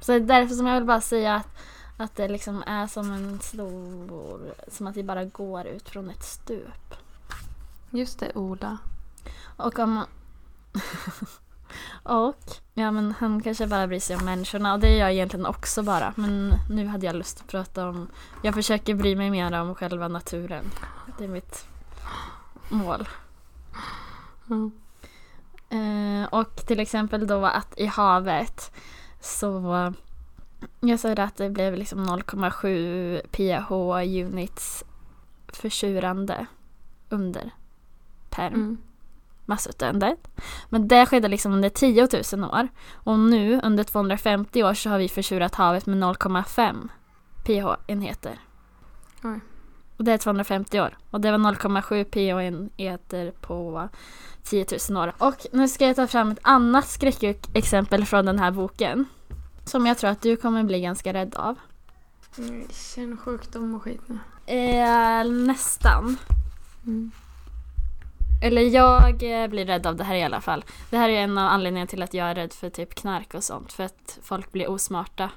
Så 0.00 0.12
det 0.12 0.18
är 0.18 0.20
därför 0.20 0.54
som 0.54 0.66
jag 0.66 0.74
vill 0.74 0.84
bara 0.84 1.00
säga 1.00 1.34
att, 1.34 1.48
att 1.96 2.16
det 2.16 2.28
liksom 2.28 2.62
är 2.66 2.86
som 2.86 3.12
en 3.12 3.40
stor... 3.40 4.54
Som 4.68 4.86
att 4.86 4.96
vi 4.96 5.02
bara 5.02 5.24
går 5.24 5.66
ut 5.66 5.88
från 5.88 6.10
ett 6.10 6.24
stup. 6.24 6.94
Just 7.90 8.18
det, 8.18 8.32
Ola. 8.34 8.78
Och 9.56 9.78
om... 9.78 10.04
och, 12.02 12.38
ja 12.74 12.90
men 12.90 13.14
han 13.18 13.42
kanske 13.42 13.66
bara 13.66 13.86
bryr 13.86 14.00
sig 14.00 14.16
om 14.16 14.24
människorna 14.24 14.72
och 14.74 14.80
det 14.80 14.90
gör 14.90 14.98
jag 14.98 15.12
egentligen 15.12 15.46
också 15.46 15.82
bara. 15.82 16.12
Men 16.16 16.54
nu 16.70 16.86
hade 16.86 17.06
jag 17.06 17.16
lust 17.16 17.40
att 17.40 17.46
prata 17.46 17.88
om... 17.88 18.08
Jag 18.42 18.54
försöker 18.54 18.94
bry 18.94 19.16
mig 19.16 19.30
mer 19.30 19.60
om 19.60 19.74
själva 19.74 20.08
naturen. 20.08 20.64
Det 21.18 21.24
är 21.24 21.28
mitt 21.28 21.66
mål. 22.68 23.08
Mm. 24.50 24.72
Eh, 25.70 26.28
och 26.28 26.56
till 26.56 26.80
exempel 26.80 27.26
då 27.26 27.46
att 27.46 27.78
i 27.78 27.86
havet 27.86 28.72
så 29.20 29.92
jag 30.80 31.00
sa 31.00 31.12
att 31.12 31.36
det 31.36 31.50
blev 31.50 31.74
liksom 31.74 32.06
0,7 32.06 33.20
pH 33.30 33.72
units 34.26 34.84
försurande 35.48 36.46
under 37.08 37.50
perm. 38.30 38.54
Mm. 38.54 38.78
Massutdöendet. 39.48 40.28
Men 40.68 40.88
det 40.88 41.06
skedde 41.06 41.28
liksom 41.28 41.52
under 41.52 41.68
10 41.68 42.08
000 42.32 42.44
år. 42.44 42.68
Och 42.92 43.18
nu 43.18 43.60
under 43.62 43.84
250 43.84 44.62
år 44.62 44.74
så 44.74 44.90
har 44.90 44.98
vi 44.98 45.08
försurat 45.08 45.54
havet 45.54 45.86
med 45.86 45.98
0,5 45.98 46.88
pH-enheter. 47.44 48.38
Och 49.96 50.04
det 50.04 50.12
är 50.12 50.18
250 50.18 50.80
år. 50.80 50.98
Och 51.10 51.20
det 51.20 51.30
var 51.30 51.38
0,7 51.38 52.04
pH-enheter 52.04 53.30
på 53.30 53.88
10 54.42 54.66
000 54.90 55.02
år. 55.02 55.12
Och 55.18 55.46
nu 55.52 55.68
ska 55.68 55.86
jag 55.86 55.96
ta 55.96 56.06
fram 56.06 56.30
ett 56.30 56.38
annat 56.42 56.88
skräckexempel 56.88 58.04
från 58.04 58.26
den 58.26 58.38
här 58.38 58.50
boken. 58.50 59.04
Som 59.64 59.86
jag 59.86 59.98
tror 59.98 60.10
att 60.10 60.22
du 60.22 60.36
kommer 60.36 60.62
bli 60.62 60.80
ganska 60.80 61.12
rädd 61.12 61.34
av. 61.34 61.58
Jag 62.36 62.74
känner 62.74 63.16
sjukdom 63.16 63.74
och 63.74 63.82
skit 63.82 64.00
nu. 64.06 64.18
Eh, 64.54 65.24
nästan. 65.24 66.16
Mm. 66.86 67.10
Eller 68.42 68.62
jag 68.62 69.42
eh, 69.42 69.48
blir 69.48 69.66
rädd 69.66 69.86
av 69.86 69.96
det 69.96 70.04
här 70.04 70.14
i 70.14 70.22
alla 70.22 70.40
fall. 70.40 70.64
Det 70.90 70.96
här 70.96 71.08
är 71.08 71.20
en 71.22 71.38
av 71.38 71.48
anledningarna 71.48 71.86
till 71.86 72.02
att 72.02 72.14
jag 72.14 72.30
är 72.30 72.34
rädd 72.34 72.52
för 72.52 72.70
typ 72.70 72.94
knark 72.94 73.34
och 73.34 73.44
sånt. 73.44 73.72
För 73.72 73.84
att 73.84 74.18
folk 74.22 74.52
blir 74.52 74.70
osmarta. 74.70 75.30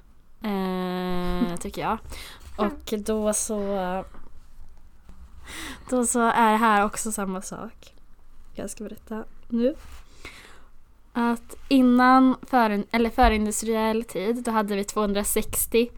Eh, 0.44 1.56
tycker 1.60 1.82
jag. 1.82 1.98
Och 2.56 2.94
då 3.06 3.34
så... 3.34 4.04
Då 5.90 6.06
så 6.06 6.20
är 6.20 6.52
det 6.52 6.58
här 6.58 6.86
också 6.86 7.12
samma 7.12 7.42
sak. 7.42 7.94
Jag 8.54 8.70
ska 8.70 8.84
berätta 8.84 9.24
nu. 9.48 9.76
Att 11.14 11.56
innan 11.68 12.36
för, 12.42 12.84
eller 12.92 13.10
förindustriell 13.10 14.04
tid 14.04 14.44
då 14.44 14.52
hade 14.52 14.76
vi 14.76 14.84
260 14.84 15.90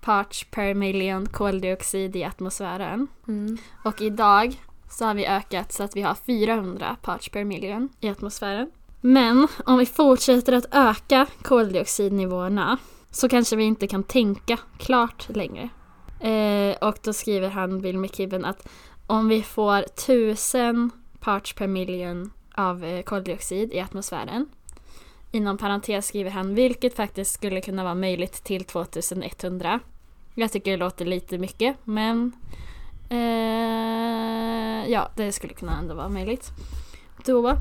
parts 0.00 0.46
per 0.50 0.74
million 0.74 1.26
koldioxid 1.26 2.16
i 2.16 2.24
atmosfären. 2.24 3.08
Mm. 3.28 3.58
Och 3.84 4.00
idag 4.00 4.56
så 4.92 5.04
har 5.04 5.14
vi 5.14 5.26
ökat 5.26 5.72
så 5.72 5.82
att 5.82 5.96
vi 5.96 6.02
har 6.02 6.14
400 6.14 6.96
parts 7.02 7.28
per 7.28 7.44
million 7.44 7.88
i 8.00 8.08
atmosfären. 8.08 8.70
Men 9.00 9.48
om 9.66 9.78
vi 9.78 9.86
fortsätter 9.86 10.52
att 10.52 10.74
öka 10.74 11.26
koldioxidnivåerna 11.42 12.78
så 13.10 13.28
kanske 13.28 13.56
vi 13.56 13.64
inte 13.64 13.86
kan 13.86 14.02
tänka 14.02 14.58
klart 14.78 15.28
längre. 15.28 15.68
Eh, 16.20 16.76
och 16.88 16.98
då 17.02 17.12
skriver 17.12 17.48
han, 17.48 17.80
Bill 17.80 17.98
McKibben, 17.98 18.44
att 18.44 18.68
om 19.06 19.28
vi 19.28 19.42
får 19.42 19.78
1000 19.78 20.90
parts 21.20 21.54
per 21.54 21.66
million 21.66 22.30
av 22.54 22.84
eh, 22.84 23.02
koldioxid 23.02 23.72
i 23.72 23.80
atmosfären. 23.80 24.46
Inom 25.30 25.58
parentes 25.58 26.06
skriver 26.06 26.30
han, 26.30 26.54
vilket 26.54 26.96
faktiskt 26.96 27.34
skulle 27.34 27.60
kunna 27.60 27.84
vara 27.84 27.94
möjligt 27.94 28.44
till 28.44 28.64
2100. 28.64 29.80
Jag 30.34 30.52
tycker 30.52 30.70
det 30.70 30.76
låter 30.76 31.04
lite 31.04 31.38
mycket, 31.38 31.76
men 31.84 32.32
eh, 33.12 34.90
ja, 34.90 35.10
det 35.16 35.32
skulle 35.32 35.54
kunna 35.54 35.78
ändå 35.78 35.94
vara 35.94 36.08
möjligt. 36.08 36.50
Då 37.24 37.56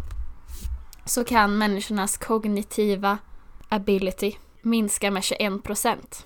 så 1.06 1.24
kan 1.24 1.58
människornas 1.58 2.18
kognitiva 2.18 3.18
ability 3.70 4.34
minska 4.62 5.12
med 5.12 5.24
21 5.24 5.64
procent. 5.64 6.26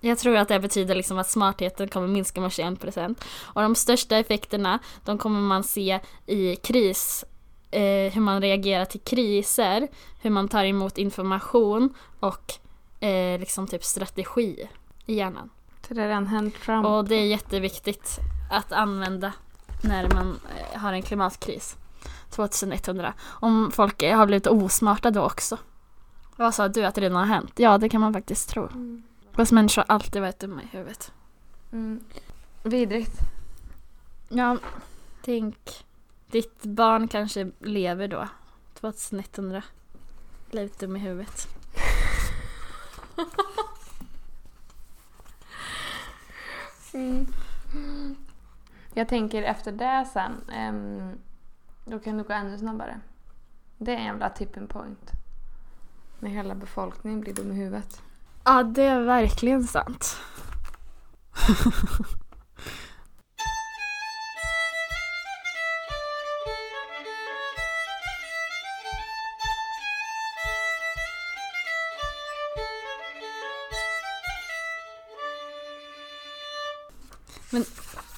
Jag 0.00 0.18
tror 0.18 0.36
att 0.36 0.48
det 0.48 0.60
betyder 0.60 0.94
liksom 0.94 1.18
att 1.18 1.30
smartheten 1.30 1.88
kommer 1.88 2.08
minska 2.08 2.40
med 2.40 2.52
21 2.52 2.80
procent. 2.80 3.24
Och 3.40 3.62
de 3.62 3.74
största 3.74 4.16
effekterna, 4.16 4.78
de 5.04 5.18
kommer 5.18 5.40
man 5.40 5.64
se 5.64 6.00
i 6.26 6.56
kris, 6.56 7.24
eh, 7.70 8.12
hur 8.12 8.20
man 8.20 8.42
reagerar 8.42 8.84
till 8.84 9.00
kriser, 9.00 9.88
hur 10.22 10.30
man 10.30 10.48
tar 10.48 10.64
emot 10.64 10.98
information 10.98 11.94
och 12.20 12.54
eh, 13.00 13.40
liksom 13.40 13.66
typ 13.66 13.84
strategi 13.84 14.68
i 15.06 15.14
hjärnan. 15.14 15.50
Det 15.88 16.08
redan 16.08 16.26
hänt 16.26 16.54
fram. 16.54 16.84
Och 16.84 17.04
det 17.04 17.14
är 17.14 17.26
jätteviktigt 17.26 18.18
att 18.50 18.72
använda 18.72 19.32
när 19.82 20.08
man 20.14 20.40
eh, 20.56 20.80
har 20.80 20.92
en 20.92 21.02
klimatkris. 21.02 21.76
2100. 22.30 23.14
Om 23.20 23.70
folk 23.74 24.02
har 24.02 24.26
blivit 24.26 24.46
osmarta 24.46 25.10
då 25.10 25.22
också. 25.24 25.58
Vad 26.36 26.54
sa 26.54 26.68
du 26.68 26.84
att 26.84 26.94
det 26.94 27.00
redan 27.00 27.16
har 27.16 27.26
hänt? 27.26 27.52
Ja, 27.56 27.78
det 27.78 27.88
kan 27.88 28.00
man 28.00 28.12
faktiskt 28.12 28.48
tro. 28.48 28.66
Mm. 28.66 29.02
Fast 29.32 29.52
människor 29.52 29.84
har 29.88 29.94
alltid 29.94 30.22
varit 30.22 30.38
dumma 30.38 30.62
i 30.62 30.66
huvudet. 30.76 31.12
Mm. 31.72 32.00
Vidrigt. 32.62 33.18
Ja, 34.28 34.56
tänk. 35.24 35.84
Ditt 36.30 36.62
barn 36.62 37.08
kanske 37.08 37.50
lever 37.58 38.08
då. 38.08 38.28
2100. 38.74 39.62
Blivit 40.50 40.78
dum 40.78 40.96
i 40.96 40.98
huvudet. 40.98 41.48
Mm. 46.98 48.16
Jag 48.94 49.08
tänker 49.08 49.42
efter 49.42 49.72
det 49.72 50.08
sen, 50.12 50.32
um, 50.68 51.12
då 51.84 51.98
kan 51.98 52.16
det 52.16 52.22
gå 52.22 52.32
ännu 52.32 52.58
snabbare. 52.58 53.00
Det 53.78 53.92
är 53.92 53.96
en 53.96 54.04
jävla 54.04 54.30
tipping 54.30 54.66
point. 54.66 55.10
När 56.18 56.30
hela 56.30 56.54
befolkningen 56.54 57.20
blir 57.20 57.34
dum 57.34 57.52
i 57.52 57.54
huvudet. 57.54 58.02
Ja, 58.44 58.62
det 58.62 58.82
är 58.82 59.00
verkligen 59.00 59.64
sant. 59.64 60.16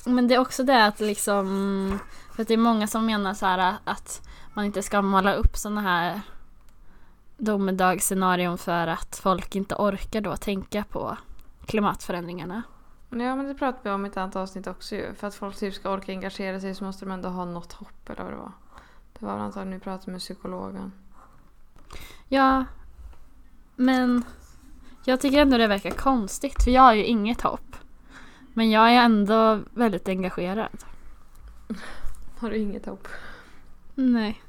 men 0.05 0.29
det 0.29 0.35
är 0.35 0.39
också 0.39 0.65
det 0.65 0.85
att 0.85 1.01
liksom, 1.01 1.99
för 2.35 2.43
att 2.43 2.49
det 2.49 2.55
är 2.55 2.59
många 2.59 2.87
som 2.87 3.07
menar 3.07 3.35
så 3.35 3.47
här 3.47 3.77
att 3.85 4.29
man 4.55 4.65
inte 4.65 4.83
ska 4.83 5.03
måla 5.03 5.35
upp 5.35 5.57
sådana 5.57 5.81
här 5.81 6.21
domedagsscenarion 7.37 8.59
för 8.59 8.87
att 8.87 9.21
folk 9.23 9.57
inte 9.57 9.75
orkar 9.75 10.21
då 10.21 10.37
tänka 10.37 10.85
på 10.85 11.17
klimatförändringarna. 11.67 12.63
Ja 13.11 13.37
men 13.37 13.49
det 13.49 13.55
pratade 13.55 13.81
vi 13.83 13.91
om 13.91 14.07
i 14.07 14.09
ett 14.09 14.17
annat 14.17 14.37
avsnitt 14.37 14.67
också 14.67 14.95
ju. 14.95 15.15
För 15.15 15.27
att 15.27 15.35
folk 15.35 15.57
typ 15.57 15.75
ska 15.75 15.91
orka 15.91 16.13
engagera 16.13 16.61
sig 16.61 16.75
så 16.75 16.85
måste 16.85 17.05
de 17.05 17.13
ändå 17.13 17.29
ha 17.29 17.45
något 17.45 17.73
hopp 17.73 18.11
eller 18.11 18.23
vad 18.23 18.33
det 18.33 18.37
var. 18.37 18.53
Det 19.19 19.27
var 19.27 19.33
antagligen 19.33 19.79
vi 19.79 19.85
pratade 19.85 20.13
med 20.13 20.21
psykologen. 20.21 20.93
Ja, 22.29 22.65
men 23.77 24.25
jag 25.05 25.21
tycker 25.21 25.39
ändå 25.39 25.59
det 25.59 25.67
verkar 25.67 25.91
konstigt 25.91 26.63
för 26.63 26.71
jag 26.71 26.83
har 26.83 26.95
ju 26.95 27.05
inget 27.05 27.41
hopp. 27.41 27.70
Men 28.55 28.71
jag 28.71 28.91
är 28.91 29.05
ändå 29.05 29.61
väldigt 29.75 30.09
engagerad. 30.09 30.85
Har 32.39 32.51
du 32.51 32.57
inget 32.57 32.87
hopp? 32.87 33.09
Nej. 33.95 34.43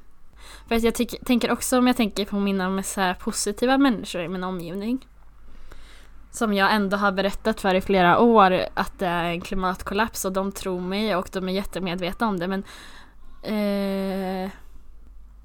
För 0.68 0.74
att 0.74 0.82
jag 0.82 0.94
tycker, 0.94 1.24
tänker 1.24 1.50
också 1.50 1.78
om 1.78 1.86
jag 1.86 1.96
tänker 1.96 2.24
på 2.24 2.36
mina 2.36 2.82
här 2.96 3.14
positiva 3.14 3.78
människor 3.78 4.22
i 4.22 4.28
min 4.28 4.44
omgivning. 4.44 5.06
Som 6.30 6.54
jag 6.54 6.72
ändå 6.74 6.96
har 6.96 7.12
berättat 7.12 7.60
för 7.60 7.74
i 7.74 7.80
flera 7.80 8.18
år 8.18 8.60
att 8.74 8.98
det 8.98 9.06
är 9.06 9.24
en 9.24 9.40
klimatkollaps 9.40 10.24
och 10.24 10.32
de 10.32 10.52
tror 10.52 10.80
mig 10.80 11.16
och 11.16 11.28
de 11.32 11.48
är 11.48 11.52
jättemedvetna 11.52 12.28
om 12.28 12.38
det 12.38 12.48
men 12.48 12.64
eh, 13.42 14.50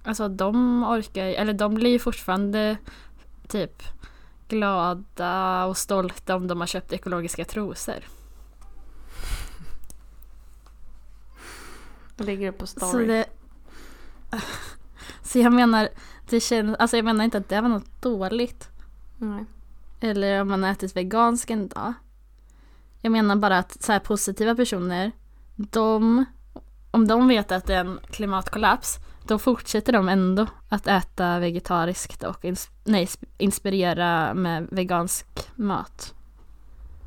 Alltså 0.08 0.28
de 0.28 0.84
orkar 0.84 1.26
eller 1.26 1.54
de 1.54 1.76
blir 1.76 1.89
ju 1.89 2.00
fortfarande 2.00 2.78
typ 3.48 3.84
glada 4.48 5.65
och 5.65 5.78
stolta 5.78 6.36
om 6.36 6.48
de 6.48 6.60
har 6.60 6.67
köpt 6.67 6.93
ekologiska 6.93 7.46
trosor. 7.46 8.04
Ligger 12.17 12.45
det 12.45 12.58
på 12.58 12.67
story? 12.67 12.91
Så, 12.91 12.97
det, 12.97 13.25
så 15.23 15.39
jag 15.39 15.53
menar, 15.53 15.89
det 16.30 16.39
känns, 16.39 16.77
alltså 16.77 16.97
jag 16.97 17.06
menar 17.06 17.25
inte 17.25 17.38
att 17.38 17.49
det 17.49 17.62
var 17.62 17.69
något 17.69 18.01
dåligt. 18.01 18.69
Nej. 19.17 19.45
Eller 19.99 20.41
om 20.41 20.47
man 20.47 20.63
har 20.63 20.71
ätit 20.71 20.95
vegansk 20.95 21.49
en 21.49 21.67
dag. 21.67 21.93
Jag 23.01 23.12
menar 23.12 23.36
bara 23.36 23.58
att 23.58 23.84
så 23.84 23.91
här 23.91 23.99
positiva 23.99 24.56
personer, 24.56 25.12
de, 25.56 26.25
om 26.91 27.08
de 27.08 27.27
vet 27.27 27.51
att 27.51 27.65
det 27.65 27.75
är 27.75 27.86
en 27.86 27.99
klimatkollaps, 28.12 28.97
då 29.23 29.39
fortsätter 29.39 29.93
de 29.93 30.10
ändå 30.10 30.47
att 30.69 30.88
äta 30.88 31.39
vegetariskt 31.39 32.23
och 32.23 32.45
ins 32.45 32.69
nej, 32.84 33.10
inspirera 33.38 34.34
med 34.34 34.67
vegansk 34.71 35.27
mat. 35.56 36.13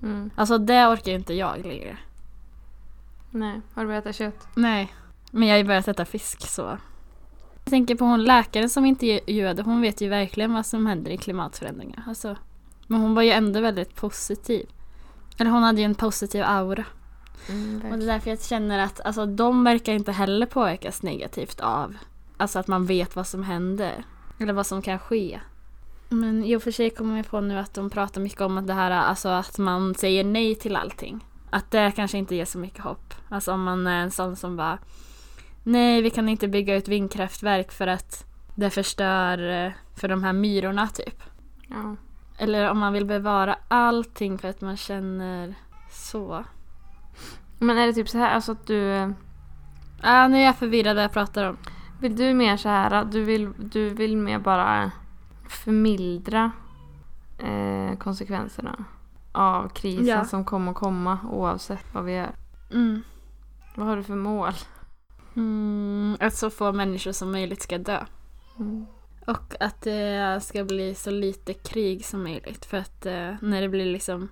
Mm. 0.02 0.30
Alltså 0.34 0.58
det 0.58 0.86
orkar 0.86 1.12
inte 1.12 1.34
jag 1.34 1.66
längre. 1.66 1.96
Nej. 3.30 3.60
Har 3.74 3.82
du 3.82 3.88
börjat 3.88 4.06
äta 4.06 4.12
kött? 4.12 4.48
Nej, 4.54 4.94
men 5.30 5.48
jag 5.48 5.54
har 5.54 5.58
ju 5.58 5.64
börjat 5.64 5.88
äta 5.88 6.04
fisk 6.04 6.48
så. 6.48 6.78
Jag 7.64 7.70
tänker 7.70 7.94
på 7.94 8.04
hon 8.04 8.24
läkaren 8.24 8.70
som 8.70 8.86
intervjuade, 8.86 9.62
hon 9.62 9.80
vet 9.80 10.00
ju 10.00 10.08
verkligen 10.08 10.52
vad 10.52 10.66
som 10.66 10.86
händer 10.86 11.10
i 11.10 11.16
klimatförändringar. 11.16 12.02
Alltså, 12.06 12.36
men 12.86 13.00
hon 13.00 13.14
var 13.14 13.22
ju 13.22 13.30
ändå 13.30 13.60
väldigt 13.60 13.94
positiv. 13.94 14.66
Eller 15.38 15.50
hon 15.50 15.62
hade 15.62 15.80
ju 15.80 15.84
en 15.84 15.94
positiv 15.94 16.42
aura. 16.46 16.84
Mm, 17.48 17.92
Och 17.92 17.98
det 17.98 18.04
är 18.04 18.06
därför 18.06 18.30
jag 18.30 18.42
känner 18.42 18.78
att 18.78 19.00
alltså, 19.00 19.26
de 19.26 19.64
verkar 19.64 19.92
inte 19.92 20.12
heller 20.12 20.46
påverkas 20.46 21.02
negativt 21.02 21.60
av 21.60 21.96
alltså, 22.36 22.58
att 22.58 22.68
man 22.68 22.86
vet 22.86 23.16
vad 23.16 23.26
som 23.26 23.42
händer. 23.42 24.04
Eller 24.38 24.52
vad 24.52 24.66
som 24.66 24.82
kan 24.82 24.98
ske. 24.98 25.40
Men 26.08 26.44
i 26.44 26.56
och 26.56 26.62
för 26.62 26.70
sig 26.70 26.90
kommer 26.90 27.16
jag 27.16 27.26
på 27.26 27.40
nu 27.40 27.58
att 27.58 27.74
de 27.74 27.90
pratar 27.90 28.20
mycket 28.20 28.40
om 28.40 28.58
att 28.58 28.66
det 28.66 28.72
här 28.74 28.90
alltså 28.90 29.28
att 29.28 29.58
man 29.58 29.94
säger 29.94 30.24
nej 30.24 30.54
till 30.54 30.76
allting. 30.76 31.24
Att 31.50 31.70
det 31.70 31.92
kanske 31.96 32.18
inte 32.18 32.34
ger 32.34 32.44
så 32.44 32.58
mycket 32.58 32.84
hopp. 32.84 33.14
Alltså 33.28 33.52
om 33.52 33.62
man 33.62 33.86
är 33.86 34.02
en 34.02 34.10
sån 34.10 34.36
som 34.36 34.56
bara 34.56 34.78
Nej, 35.62 36.02
vi 36.02 36.10
kan 36.10 36.28
inte 36.28 36.48
bygga 36.48 36.76
ut 36.76 36.88
vindkraftverk 36.88 37.72
för 37.72 37.86
att 37.86 38.24
det 38.54 38.70
förstör 38.70 39.64
eh, 39.66 39.72
för 39.96 40.08
de 40.08 40.24
här 40.24 40.32
myrorna 40.32 40.86
typ. 40.86 41.22
Ja. 41.68 41.96
Eller 42.38 42.70
om 42.70 42.78
man 42.78 42.92
vill 42.92 43.06
bevara 43.06 43.56
allting 43.68 44.38
för 44.38 44.48
att 44.48 44.60
man 44.60 44.76
känner 44.76 45.54
så. 45.90 46.44
Men 47.58 47.78
är 47.78 47.86
det 47.86 47.92
typ 47.92 48.08
så 48.08 48.18
här 48.18 48.34
alltså 48.34 48.52
att 48.52 48.66
du... 48.66 49.12
Ah, 50.02 50.28
nu 50.28 50.38
är 50.38 50.44
jag 50.44 50.56
förvirrad 50.56 50.96
vad 50.96 51.04
jag 51.04 51.12
pratar 51.12 51.44
om. 51.44 51.56
Vill 52.00 52.16
du 52.16 52.34
mer 52.34 52.56
så 52.56 52.68
här 52.68 53.04
du 53.04 53.24
vill, 53.24 53.52
du 53.58 53.88
vill 53.88 54.16
mer 54.16 54.38
bara 54.38 54.90
förmildra 55.48 56.50
eh, 57.38 57.96
konsekvenserna 57.98 58.84
av 59.32 59.68
krisen 59.68 60.06
Ja. 60.06 60.24
som 60.24 60.44
kommer 60.44 60.70
att 60.70 60.78
komma 60.78 61.18
oavsett 61.30 61.94
vad 61.94 62.04
vi 62.04 62.12
gör? 62.12 62.34
Mm. 62.72 63.02
Vad 63.74 63.86
har 63.86 63.96
du 63.96 64.02
för 64.02 64.14
mål? 64.14 64.52
Mm, 65.36 66.16
att 66.20 66.34
så 66.34 66.50
få 66.50 66.72
människor 66.72 67.12
som 67.12 67.32
möjligt 67.32 67.62
ska 67.62 67.78
dö. 67.78 68.04
Mm. 68.58 68.86
Och 69.26 69.54
att 69.60 69.82
det 69.82 70.40
ska 70.42 70.64
bli 70.64 70.94
så 70.94 71.10
lite 71.10 71.54
krig 71.54 72.04
som 72.04 72.22
möjligt. 72.22 72.64
För 72.64 72.76
att 72.76 73.06
eh, 73.06 73.34
när 73.40 73.60
det 73.60 73.68
blir 73.68 73.92
liksom... 73.92 74.28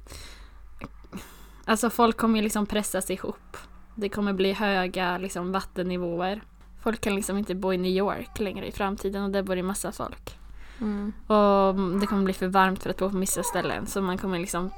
Alltså 1.64 1.90
folk 1.90 2.16
kommer 2.16 2.36
ju 2.36 2.42
liksom 2.42 2.66
pressas 2.66 3.10
ihop. 3.10 3.56
Det 3.94 4.08
kommer 4.08 4.32
bli 4.32 4.52
höga 4.52 5.18
liksom, 5.18 5.52
vattennivåer. 5.52 6.42
Folk 6.80 7.00
kan 7.00 7.14
liksom 7.14 7.38
inte 7.38 7.54
bo 7.54 7.72
i 7.72 7.78
New 7.78 7.92
York 7.92 8.38
längre 8.38 8.66
i 8.66 8.72
framtiden 8.72 9.24
och 9.24 9.30
där 9.30 9.42
bor 9.42 9.56
det 9.56 9.62
massa 9.62 9.92
folk. 9.92 10.38
Mm. 10.80 11.12
Och 11.26 12.00
det 12.00 12.06
kommer 12.06 12.24
bli 12.24 12.32
för 12.32 12.46
varmt 12.46 12.82
för 12.82 12.90
att 12.90 12.98
bo 12.98 13.10
på 13.10 13.18
vissa 13.18 13.42
ställen. 13.42 13.86
Så 13.86 14.02
man 14.02 14.18
kommer 14.18 14.38
liksom 14.38 14.70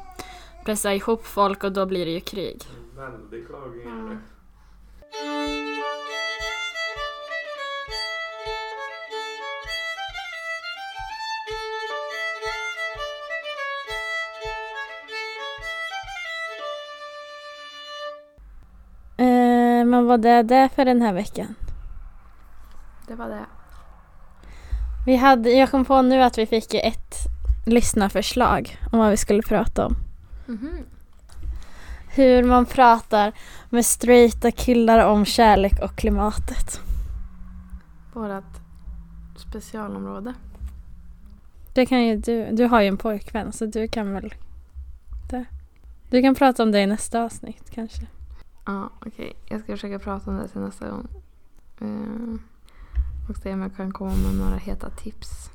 pressa 0.64 0.94
ihop 0.94 1.26
folk 1.26 1.64
och 1.64 1.72
då 1.72 1.86
blir 1.86 2.06
det 2.06 2.12
ju 2.12 2.20
krig. 2.20 2.62
Väldigt 2.96 3.46
klagande. 3.46 4.12
Eh, 4.12 5.69
men 19.90 20.06
vad 20.06 20.24
är 20.24 20.42
det 20.42 20.68
för 20.74 20.84
den 20.84 21.02
här 21.02 21.12
veckan? 21.12 21.54
Det 23.08 23.14
var 23.14 23.28
det. 23.28 23.46
Vi 25.06 25.16
hade, 25.16 25.50
jag 25.50 25.70
kom 25.70 25.84
på 25.84 26.02
nu 26.02 26.22
att 26.22 26.38
vi 26.38 26.46
fick 26.46 26.74
ett 26.74 27.14
lyssnarförslag 27.66 28.78
om 28.92 28.98
vad 28.98 29.10
vi 29.10 29.16
skulle 29.16 29.42
prata 29.42 29.86
om. 29.86 29.96
Mhm. 30.46 30.84
Hur 32.14 32.42
man 32.44 32.66
pratar 32.66 33.32
med 33.70 33.86
straighta 33.86 34.50
killar 34.50 35.06
om 35.06 35.24
kärlek 35.24 35.80
och 35.82 35.96
klimatet. 35.96 36.80
Vårat 38.12 38.60
specialområde. 39.36 40.34
Det 41.74 41.86
kan 41.86 42.06
ju 42.06 42.16
du, 42.16 42.48
du 42.52 42.64
har 42.64 42.80
ju 42.80 42.88
en 42.88 42.96
pojkvän 42.96 43.52
så 43.52 43.66
du 43.66 43.88
kan 43.88 44.12
väl 44.12 44.34
Du 46.10 46.22
kan 46.22 46.34
prata 46.34 46.62
om 46.62 46.72
det 46.72 46.80
i 46.80 46.86
nästa 46.86 47.22
avsnitt 47.22 47.70
kanske. 47.70 48.06
Ja, 48.70 48.90
okej. 49.06 49.32
Jag 49.46 49.60
ska 49.60 49.72
försöka 49.72 49.98
prata 49.98 50.30
om 50.30 50.36
det 50.36 50.48
till 50.48 50.60
nästa 50.60 50.88
gång. 50.88 51.08
Eh, 51.80 52.40
och 53.28 53.36
se 53.36 53.52
om 53.52 53.62
jag 53.62 53.76
kan 53.76 53.92
komma 53.92 54.14
med 54.16 54.34
några 54.34 54.56
heta 54.56 54.90
tips. 54.90 55.50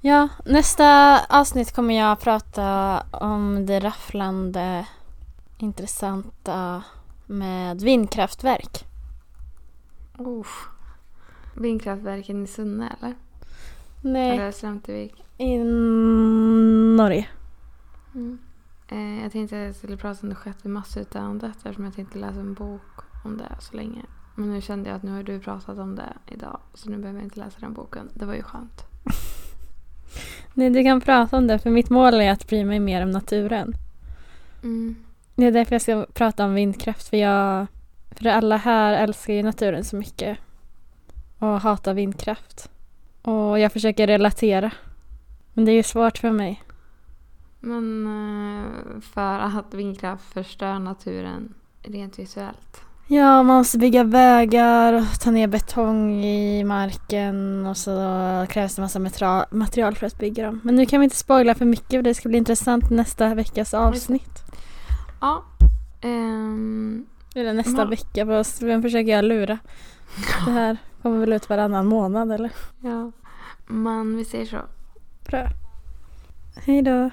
Ja, 0.00 0.28
nästa 0.44 1.18
avsnitt 1.28 1.72
kommer 1.74 1.98
jag 1.98 2.20
prata 2.20 3.00
om 3.10 3.66
det 3.66 3.80
rafflande 3.80 4.86
intressanta 5.58 6.82
med 7.26 7.80
vindkraftverk. 7.80 8.84
Oh. 10.18 10.46
Vindkraftverken 11.54 12.44
i 12.44 12.46
Sunne 12.46 12.96
eller? 12.98 13.14
Nej, 14.00 14.30
Eller 14.30 14.52
Slämtevik? 14.52 15.24
i 15.38 15.58
Norge. 16.96 17.28
Mm. 18.14 18.38
Eh, 18.88 19.22
jag 19.22 19.32
tänkte 19.32 19.58
att 19.60 19.66
jag 19.66 19.74
skulle 19.74 19.96
prata 19.96 20.20
om 20.22 20.28
det 20.28 20.34
sjätte 20.34 20.68
massutdöendet 20.68 21.56
eftersom 21.56 21.84
jag 21.84 21.94
tänkte 21.94 22.18
läsa 22.18 22.40
en 22.40 22.54
bok 22.54 22.82
om 23.24 23.36
det 23.36 23.56
så 23.60 23.76
länge. 23.76 24.02
Men 24.34 24.52
nu 24.52 24.60
kände 24.60 24.88
jag 24.88 24.96
att 24.96 25.02
nu 25.02 25.10
har 25.10 25.22
du 25.22 25.40
pratat 25.40 25.78
om 25.78 25.94
det 25.96 26.12
idag 26.26 26.60
så 26.74 26.90
nu 26.90 26.96
behöver 26.98 27.20
jag 27.20 27.26
inte 27.26 27.40
läsa 27.40 27.60
den 27.60 27.72
boken. 27.72 28.08
Det 28.14 28.24
var 28.24 28.34
ju 28.34 28.42
skönt. 28.42 28.82
Nej, 30.54 30.70
du 30.70 30.84
kan 30.84 31.00
prata 31.00 31.36
om 31.36 31.46
det 31.46 31.58
för 31.58 31.70
mitt 31.70 31.90
mål 31.90 32.14
är 32.14 32.30
att 32.30 32.46
bry 32.46 32.64
mig 32.64 32.80
mer 32.80 33.02
om 33.02 33.10
naturen. 33.10 33.74
Mm. 34.62 34.96
Det 35.34 35.46
är 35.46 35.52
därför 35.52 35.74
jag 35.74 35.82
ska 35.82 36.06
prata 36.12 36.44
om 36.44 36.54
vindkraft 36.54 37.08
för 37.08 37.16
jag 37.16 37.66
för 38.10 38.26
alla 38.26 38.56
här 38.56 38.92
älskar 38.92 39.34
ju 39.34 39.42
naturen 39.42 39.84
så 39.84 39.96
mycket 39.96 40.38
och 41.38 41.60
hatar 41.60 41.94
vindkraft. 41.94 42.70
Och 43.22 43.58
jag 43.58 43.72
försöker 43.72 44.06
relatera. 44.06 44.70
Men 45.52 45.64
det 45.64 45.72
är 45.72 45.76
ju 45.76 45.82
svårt 45.82 46.18
för 46.18 46.30
mig. 46.30 46.62
Men 47.60 48.06
eh, 48.06 49.00
för 49.00 49.38
att 49.38 49.74
vindkraft 49.74 50.32
förstör 50.32 50.78
naturen 50.78 51.54
rent 51.82 52.18
visuellt. 52.18 52.80
Ja, 53.08 53.42
man 53.42 53.56
måste 53.56 53.78
bygga 53.78 54.04
vägar 54.04 54.92
och 54.92 55.20
ta 55.20 55.30
ner 55.30 55.46
betong 55.46 56.24
i 56.24 56.64
marken 56.64 57.66
och 57.66 57.76
så 57.76 57.90
krävs 58.48 58.74
det 58.76 58.82
massa 58.82 58.98
material, 59.50 59.94
för 59.94 60.06
att 60.06 60.18
bygga 60.18 60.46
dem. 60.46 60.60
Men 60.64 60.76
nu 60.76 60.86
kan 60.86 61.00
vi 61.00 61.04
inte 61.04 61.16
spoila 61.16 61.54
för 61.54 61.64
mycket 61.64 61.90
för 61.90 62.02
det 62.02 62.14
ska 62.14 62.28
bli 62.28 62.38
intressant 62.38 62.90
nästa 62.90 63.34
veckas 63.34 63.74
avsnitt. 63.74 64.42
Ja. 65.20 65.44
ehm, 66.00 67.06
Eller 67.34 67.52
nästa 67.54 67.80
Ja. 67.82 67.84
vecka, 67.84 68.44
vem 68.60 68.82
försöker 68.82 69.12
jag 69.12 69.24
lura? 69.24 69.58
Det 70.46 70.50
här 70.52 70.76
kommer 71.02 71.18
väl 71.18 71.32
ut 71.32 71.48
varannan 71.48 71.86
månad 71.86 72.32
eller? 72.32 72.52
ja. 72.80 73.12
Men 73.66 74.16
vi 74.16 74.24
säger 74.24 74.46
så. 74.46 74.58
Bra. 75.30 75.46
Hej 76.56 76.82
då. 76.82 77.10